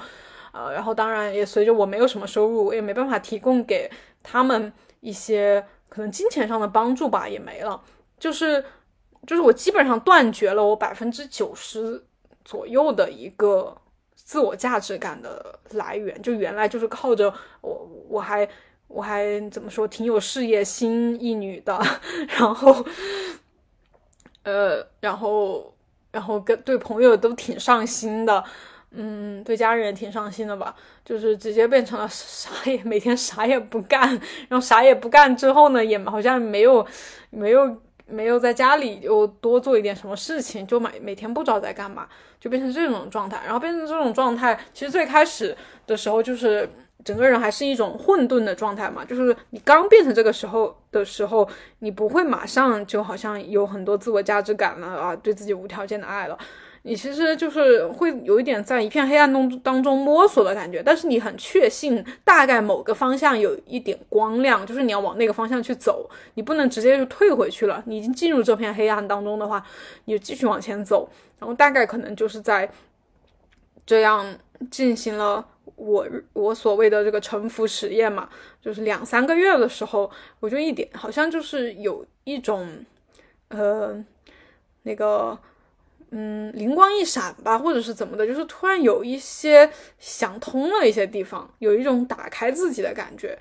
[0.51, 3.89] 呃，然后当然也随着我没有什么收入，我也没办法提供给
[4.21, 7.82] 他们一些可能金钱上的帮助吧，也没了。
[8.19, 8.63] 就是
[9.26, 12.03] 就是我基本上断绝了我百分之九十
[12.45, 13.76] 左右的一个
[14.34, 16.19] 自我价值感的来源。
[16.23, 17.31] 就原来就是靠着
[17.61, 18.49] 我，我还
[18.88, 21.79] 我还怎么说，挺有事业心一女的，
[22.39, 22.84] 然后
[24.41, 25.71] 呃，然后
[26.11, 28.43] 然后跟对朋友都挺上心的。
[28.95, 30.75] 嗯，对家人也挺上心的吧？
[31.05, 34.09] 就是直接变成了啥也每天啥也不干，
[34.49, 36.84] 然后啥也不干之后呢，也好像没有
[37.29, 42.08] 没有没有在家里又多做一点什么事情，就每每天不知道在干嘛，
[42.39, 43.41] 就变成这种状态。
[43.43, 45.56] 然后变成这种状态，其实最开始
[45.88, 46.70] 的时候就是
[47.04, 51.47] 整个人还是一种混沌的状态嘛，就是你刚变成这个时候的时候，
[51.80, 56.38] 你不会马上就好像有很多自我价值感了啊，对自己无条件的爱了。
[56.86, 67.81] 你其实就是会有一点在一片黑暗中当中摸索的感觉，但是你很确信大概某个方向有一点光亮，就是你要往那个方向去走，你不能直接就退回去了。
[67.88, 69.65] 你已经进入这片黑暗当中的话，
[70.05, 71.09] 你就继续往前走，
[71.39, 72.69] 然后大概可能就是在
[73.86, 74.36] 这样
[74.69, 78.27] 进行了我我所谓的这个沉浮实验嘛，
[78.61, 80.11] 就是两三个月的时候，
[80.41, 82.67] 我就一点好像就是有一种
[83.47, 84.03] 呃
[84.81, 85.39] 那个。
[86.16, 93.36] 嗯，灵光一闪吧，或者是怎么的，就是突然有一些想通了一些地方，有一种打开自己的感觉。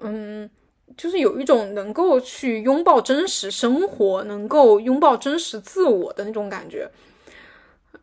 [0.00, 0.48] 嗯，
[0.96, 6.90] 就是有一种能够去拥抱真实生活，能够拥抱真实自我的那种感觉。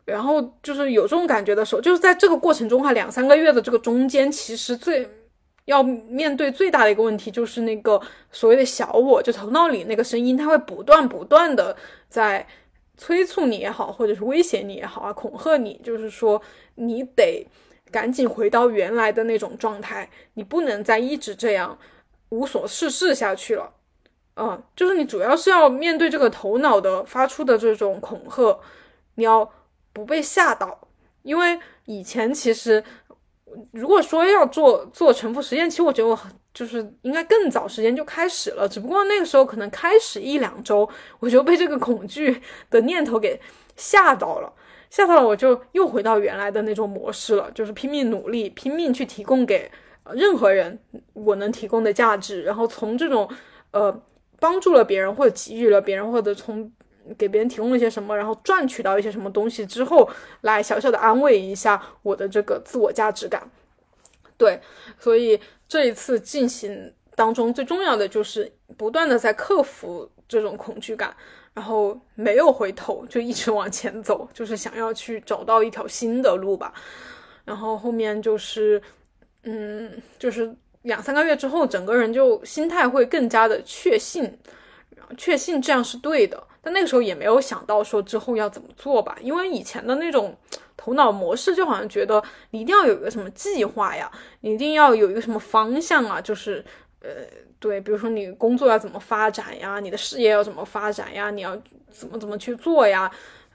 [0.06, 5.10] 然后就是有这种感觉的时候，就是在这个过程中哈，两三个月的这个中间，其实最
[5.66, 8.00] 要面对最大的一个问题，就是那个
[8.32, 11.76] 所谓的小我，就头脑里那个声音，它会不断不断的
[12.08, 12.46] 在。
[12.98, 16.42] 催促你也好，或者是威胁你也好啊，恐吓你，就是说
[16.76, 17.48] 你得
[17.92, 21.78] 赶紧回到原来的那种状态，你不能再一直这样
[22.30, 23.72] 无所事事下去了。
[24.38, 28.60] 嗯，就是你主要是要面对这个头脑的发出的这种恐吓，
[29.16, 29.50] 你要
[29.94, 30.88] 不被吓到，
[31.22, 32.84] 因为以前其实
[33.72, 36.20] 如果说要做做沉浮实验，其实我觉得我
[36.56, 40.90] 就是应该更早时间就开始了，只不过那个时候可能开始一两周，
[41.20, 43.38] 我就被这个恐惧的念头给
[43.76, 44.54] 吓到了，
[44.90, 49.70] 吓到了，我就又回到原来的那种模式了，就是拼命努力，拼命去提供给
[50.14, 50.80] 任何人
[51.12, 53.30] 我能提供的价值，然后从这种
[53.72, 54.02] 呃
[54.40, 56.72] 帮助了别人或者给予了别人或者从
[57.18, 60.10] 给别人提供了一些什么，然后赚取到一些什么东西之后，
[60.42, 63.52] 来小小的安慰一下我的这个自我价值感。
[64.38, 64.60] 对，
[65.00, 71.16] 所以这一次进行当中最重要的就是不断的在克服这种恐惧感，
[71.54, 76.74] 然后没有回头，就一直往前走，就是想要去找到一条新的路吧。
[77.44, 78.82] 然后后面就是，
[79.44, 84.38] 嗯，就是两三个月之后，整个人就心态会更加的确信，
[85.18, 86.42] 确信这样是对的。
[86.62, 90.38] 但那个时候也没有想到说之后要怎么做吧，因为以前的那种。
[90.78, 92.22] 头脑模式就好像觉得
[92.52, 94.12] 你一定要有一个什么计划呀，
[94.42, 96.64] 你一定要有一个什么方向啊，就是
[97.02, 97.10] 呃，
[97.60, 101.58] 对，比如说你工作要怎么发展呀，你的事业要怎么发展呀，你要
[101.90, 103.10] 怎么怎么去做呀，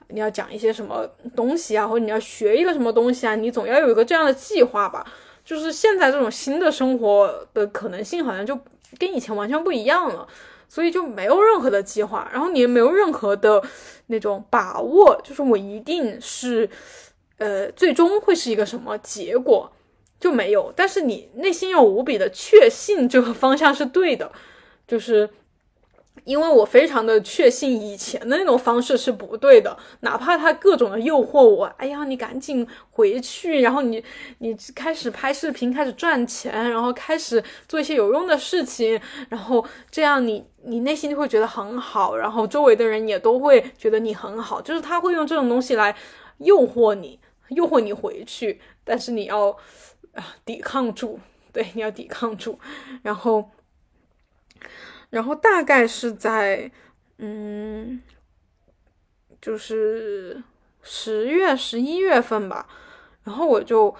[0.07, 5.05] 你要讲一些什么东西啊，或者你要学一个什么东西啊，你总要有一个这样的计划吧。
[5.45, 8.57] 就是现在这种新的生活的可能性好像就
[8.97, 10.27] 跟以前完全不一样了，
[10.67, 13.61] 所以就没有任何的计划，然后你也没有任何的
[14.07, 16.69] 那种把握，就是我一定是。
[17.41, 19.71] 呃，最终会是一个什么结果
[20.19, 24.31] 就没有，但是你内心又无比的确信这个方向是对的，
[24.87, 25.27] 就是
[26.23, 34.03] 因为我非常的确信以前的那种方式是不对的，哪怕他各种的诱惑我，哎呀，你赶紧回去，然后你
[34.37, 45.95] 你开始拍视频，开始赚钱，然后开始做一些有用的事情，然后这样你你内心就会觉得很好，然后周围的人也都会觉得你很好，就是他会用这种东西来
[46.37, 47.19] 诱惑你。
[47.51, 49.49] 诱惑你回去，但是你要
[50.13, 51.19] 啊抵抗住，
[51.51, 52.57] 对，你要抵抗住。
[53.03, 53.51] 然后，
[55.09, 56.71] 然后大概是在
[57.17, 58.01] 嗯，
[59.41, 60.41] 就是
[60.81, 62.67] 十月、十一月份吧。
[63.23, 63.93] 然后我就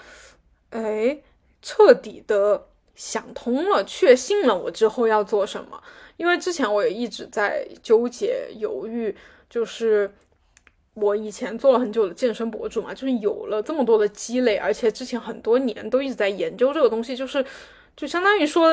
[0.69, 1.21] 哎
[1.61, 5.83] 彻底的想通了，确信了我之后要做什么。
[6.17, 9.15] 因为之前我也一直在纠结、犹豫，
[9.49, 10.13] 就是。
[10.93, 17.43] 我以前做了很久的健身博主嘛，就是有了这么多的积累，而且之前很多年都一直在研究这个东西，就是
[17.95, 18.69] 就相当于说，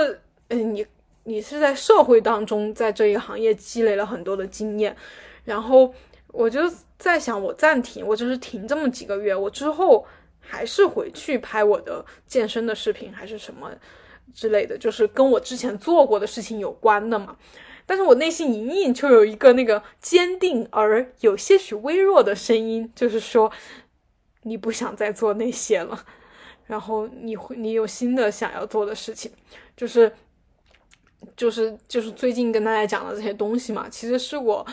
[0.48, 0.84] 嗯，你
[1.22, 4.96] 你是在社会当中，在这一行业积累了很多的经验，
[5.44, 5.94] 然后
[6.32, 6.60] 我就
[6.98, 10.04] 在想，我暂停，我就是停这么几个月，我之后
[10.40, 13.70] 还是回去拍我的健身的视频，还是什么
[14.34, 17.36] 之类的，就是跟我之前做过的事情有关的嘛。
[17.88, 23.50] 但是我内心隐隐就有一个那个坚定而有些许微弱的声音，就是说
[24.42, 26.04] 你不想再做那些了，
[26.66, 29.32] 然后你会你有新的想要做的事情，
[29.74, 30.12] 就是
[31.34, 34.66] 就是就是最近跟大家讲的这些东西嘛，其实是我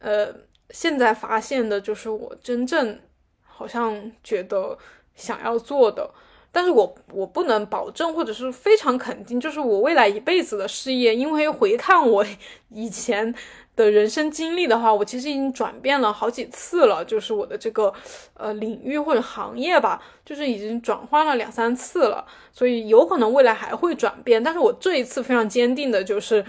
[0.00, 0.34] 呃
[0.70, 2.98] 现在发现的，就是我真正
[3.44, 4.76] 好像觉得
[5.14, 6.12] 想要做的。
[6.52, 11.14] 但是我我不能保证，或者是非常肯定，就是我未来一辈子的事业。
[11.14, 12.26] 因为回看我
[12.70, 13.32] 以前
[13.76, 17.94] 的人生经历的话，我其实已经转变了好几次了，就是我的这个
[18.34, 24.42] 呃领域或者行业吧，就是已经转换了两三次了，所以有可能未来还会转变。
[24.42, 26.44] 但是我这一次非常坚定的就是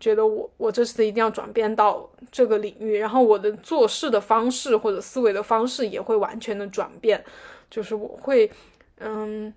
[0.00, 7.22] 觉得我我这次一定要转变到这个领域，然后我的做事的方式或者思维的方式也会完全的转变，
[7.70, 8.50] 就是我会。
[8.98, 9.52] 嗯，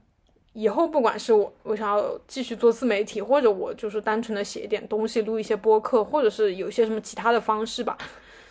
[0.54, 7.96] 以后不管是我我想要继续做自媒体，或者我就是单纯的写一点东西，录一些播客，或者是有些什么其他的方式吧，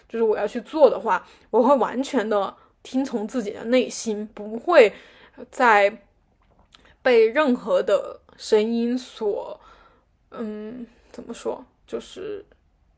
[0.09, 4.93] 就是我要去做的话，我会完全的听从自己的内心，不会
[5.51, 6.03] 再
[7.03, 9.61] 被任何的声音所，
[10.31, 12.45] 嗯，怎么说，就是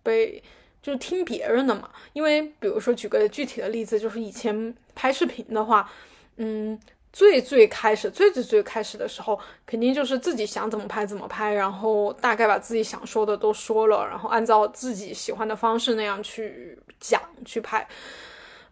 [0.02, 0.42] 被
[0.82, 1.90] 就是听别人的嘛。
[2.12, 5.90] 因为比如说举个具体的例子，就是以前拍视频的话，
[6.36, 6.78] 嗯。
[7.12, 17.86] 最最开始，最最最开始的时候，肯定就是自己想怎么拍怎么拍，然后大概把自己想说的都说了，然后按照自己喜欢的方式那样去讲去拍。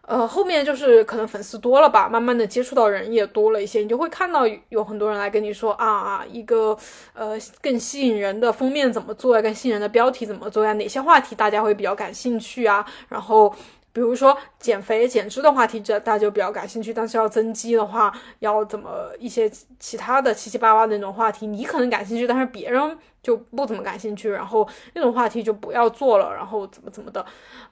[0.03, 6.77] 呃，后面就是可能粉丝多了吧，慢慢的接触到人也多了一些，你就会看到有很多人来跟你说啊啊，一个
[7.13, 13.53] 呃更吸引人的封面怎么做呀，更吸引人的标题怎么做呀，哪些话题大家会比较感兴趣啊，然后。
[13.97, 16.93] 比如说减肥减脂的话题，这大家就比较感兴趣。
[16.93, 24.29] 但是要增肌的话，要怎么一些其他的七七八八的那种话题，你可能感兴趣，但是别人就不怎么感兴趣。
[24.29, 26.31] 然后那种话题就不要做了。
[26.31, 27.25] 然后怎么怎么的，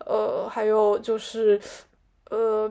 [0.03, 1.61] 呃，还有就是，
[2.31, 2.67] 呃，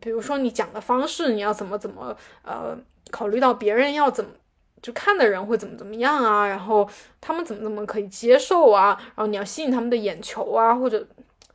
[0.00, 2.76] 比如说你讲的方式，你要怎么怎么，呃，
[3.12, 4.32] 考虑到别人要怎么
[4.82, 6.88] 就看的人会怎么怎么样啊，然后
[7.20, 11.06] 他们怎么怎么可以接受啊，然后你要吸引他们的眼球啊，或者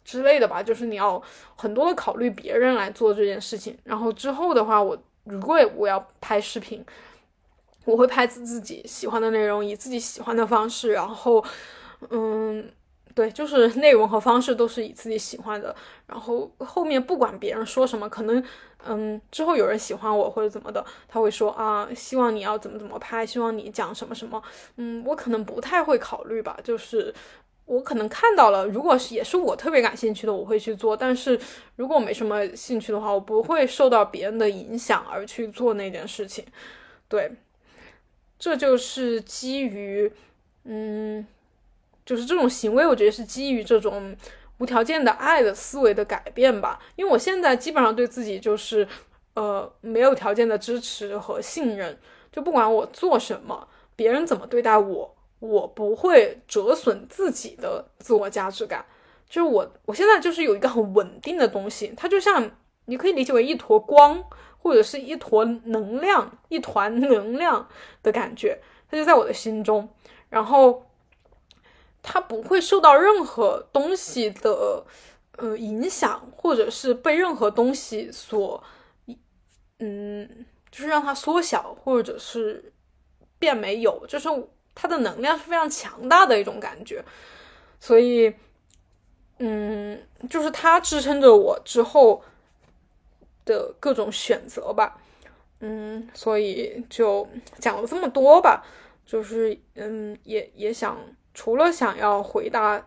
[0.03, 1.21] 之类的吧，就是你要
[1.55, 3.77] 很多的考虑别人来做这件事情。
[3.83, 6.85] 然后之后的话，我如果我要拍视频，
[7.85, 11.43] 我会拍自自己喜欢的内容，以自己喜欢的方式，然后，
[12.09, 12.71] 嗯。
[13.15, 15.75] 对，就是 内容和方式都是以自己喜欢的，
[16.07, 18.43] 然后后面不管别人说什么，可能，
[18.87, 24.41] 嗯，之后有人喜欢我或者怎么的，他会说啊，希望你要怎么怎么拍，希望你讲什么什么，
[24.77, 27.13] 嗯，我可能不太会考虑吧，就是
[27.65, 31.39] 我可能看到了，如果是也是我特别感兴趣的，我会去做，但是
[31.75, 36.45] 如果没什么兴趣的话，我不会受到别人的影响而去做那件事情，
[37.07, 37.31] 对，
[38.37, 40.11] 这就是基于，
[40.65, 41.25] 嗯。
[42.05, 44.13] 就是这种行为，我觉得是基于这种
[44.57, 46.77] 无条件的爱的思维的改变吧。
[46.97, 48.85] 因为我现在基本上对自己就是，
[49.35, 51.97] 呃，没有条件的支持和信任。
[52.29, 55.15] 就不管我做什么，别人怎么对待我，
[55.47, 58.85] 我不会折损自己的自我价值感。
[59.29, 62.49] 就是我，我现在就是有一个很稳定的东西，它就像
[62.85, 64.23] 你可以理解为一坨光，
[64.57, 67.67] 或者是一坨能量，一团能量
[68.01, 69.89] 的感觉，它就在我的心中，
[70.29, 70.85] 然后。
[72.05, 74.85] 它不会受到任何东西的
[75.37, 78.61] 呃影响，或者是被任何东西所，
[79.79, 82.73] 嗯，就是让它缩小，或者是
[83.39, 84.27] 变没有，就是
[84.75, 87.03] 它的能量是非常强大的一种感觉，
[87.79, 88.33] 所以，
[89.39, 92.23] 嗯，就是它支撑着我之后
[93.45, 94.97] 的各种选择吧，
[95.59, 97.27] 嗯，所以就
[97.59, 98.63] 讲了这么多吧，
[99.05, 100.97] 就是嗯，也也想。
[101.35, 102.79] 除了想要回答，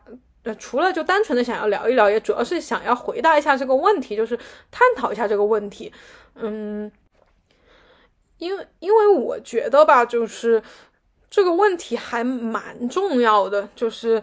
[0.45, 4.39] 呃，除了就单纯的想要聊一聊，也主要是想要回答一下这个问题，就是
[4.71, 5.93] 探讨一下这个问题。
[6.37, 6.89] 嗯，
[8.39, 10.63] 因为因为我觉得吧，就是
[11.31, 14.23] 这个问题还蛮重要的，就是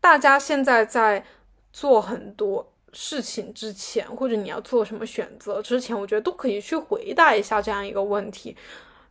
[0.00, 1.24] 大家现在在
[1.72, 8.56] 做很多事情之前，或者你要做什么选择之前，我觉得都可以去回答一下这样一个问题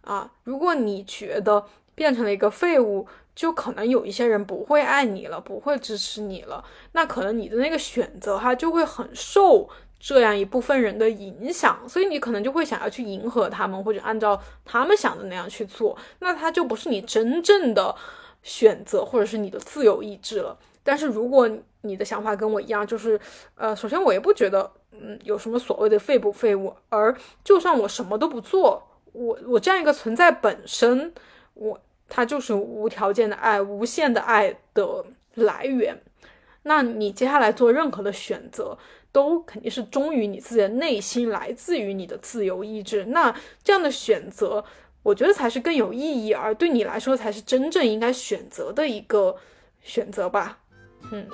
[0.02, 0.32] 啊。
[0.44, 6.64] 如果你觉得变成了一个废物，就可能有一些人不会爱你了，不会支持你了，
[6.94, 9.70] 那可能你的那个选择哈就会很受
[10.08, 17.96] 这样一部分人的影响，所以你可能就会想要去迎合他们，或者按照他们想的那样去做，那他就不是你真正的
[18.44, 20.56] 选择，或者是你的自由意志了。
[20.84, 21.50] 但是如果
[21.82, 23.20] 你的想法跟我一样，就是
[23.56, 31.12] 呃，首先我也不觉得嗯有什么所谓的废不废物，而就算我什么都不做，我我这样一个存在本身，
[31.56, 31.80] 我。
[32.08, 35.04] 它就是无条件的爱，无限的爱的
[35.34, 36.00] 来源。
[36.62, 38.78] 那你接下来做任何的选择，
[39.16, 43.06] 都肯定是忠于你自己的内心，来自于你的自由意志。
[43.06, 44.66] 那这样的选择，
[45.04, 49.38] 我觉得才是更有意义，而对你来说才是真正应该选择的一个
[49.82, 50.58] 选择吧。
[51.12, 51.26] 嗯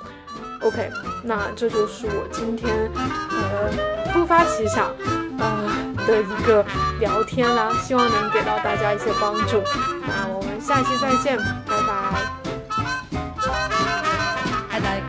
[0.60, 0.88] ，OK，
[1.24, 4.94] 那这就是我今天呃突发奇想
[5.40, 6.64] 啊的一个
[7.00, 9.60] 聊天啦，希望能给到大家一些帮助。
[10.06, 11.36] 那我们下期再见，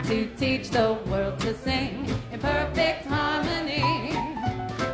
[0.06, 3.80] to teach the world to sing in perfect harmony.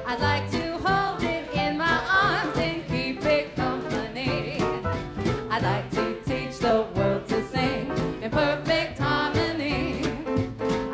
[0.06, 4.60] I'd like to hold it in my arms and keep it company.
[5.50, 7.90] I'd like to teach the world to sing
[8.22, 10.04] in perfect harmony.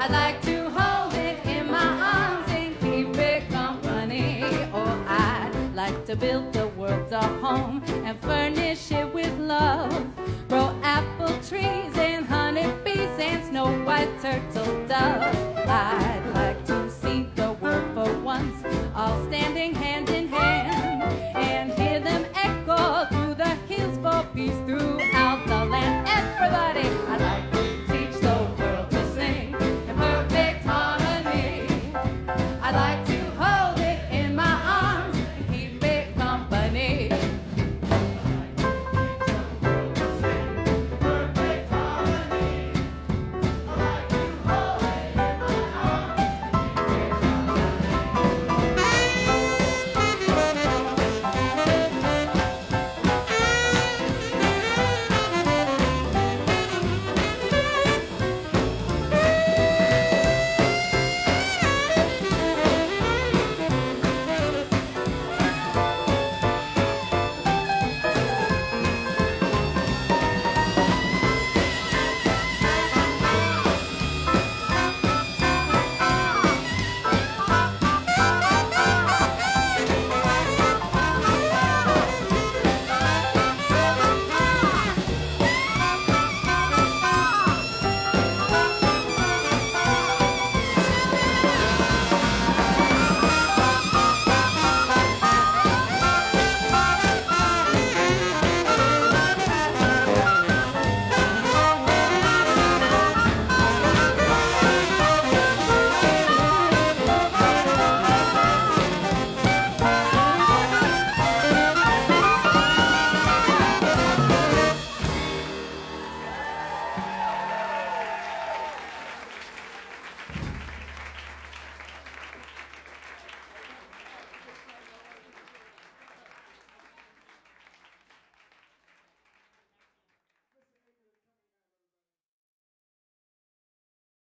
[0.00, 4.44] I'd like to hold it in my arms and keep it company.
[4.72, 10.06] Or I'd like to build the world a home and furnish it with love.
[10.48, 12.72] Grow apple trees and honey
[13.26, 15.34] and Snow White Turtle dove.
[15.68, 18.64] I'd like to see the world for once,
[18.94, 20.05] all standing hand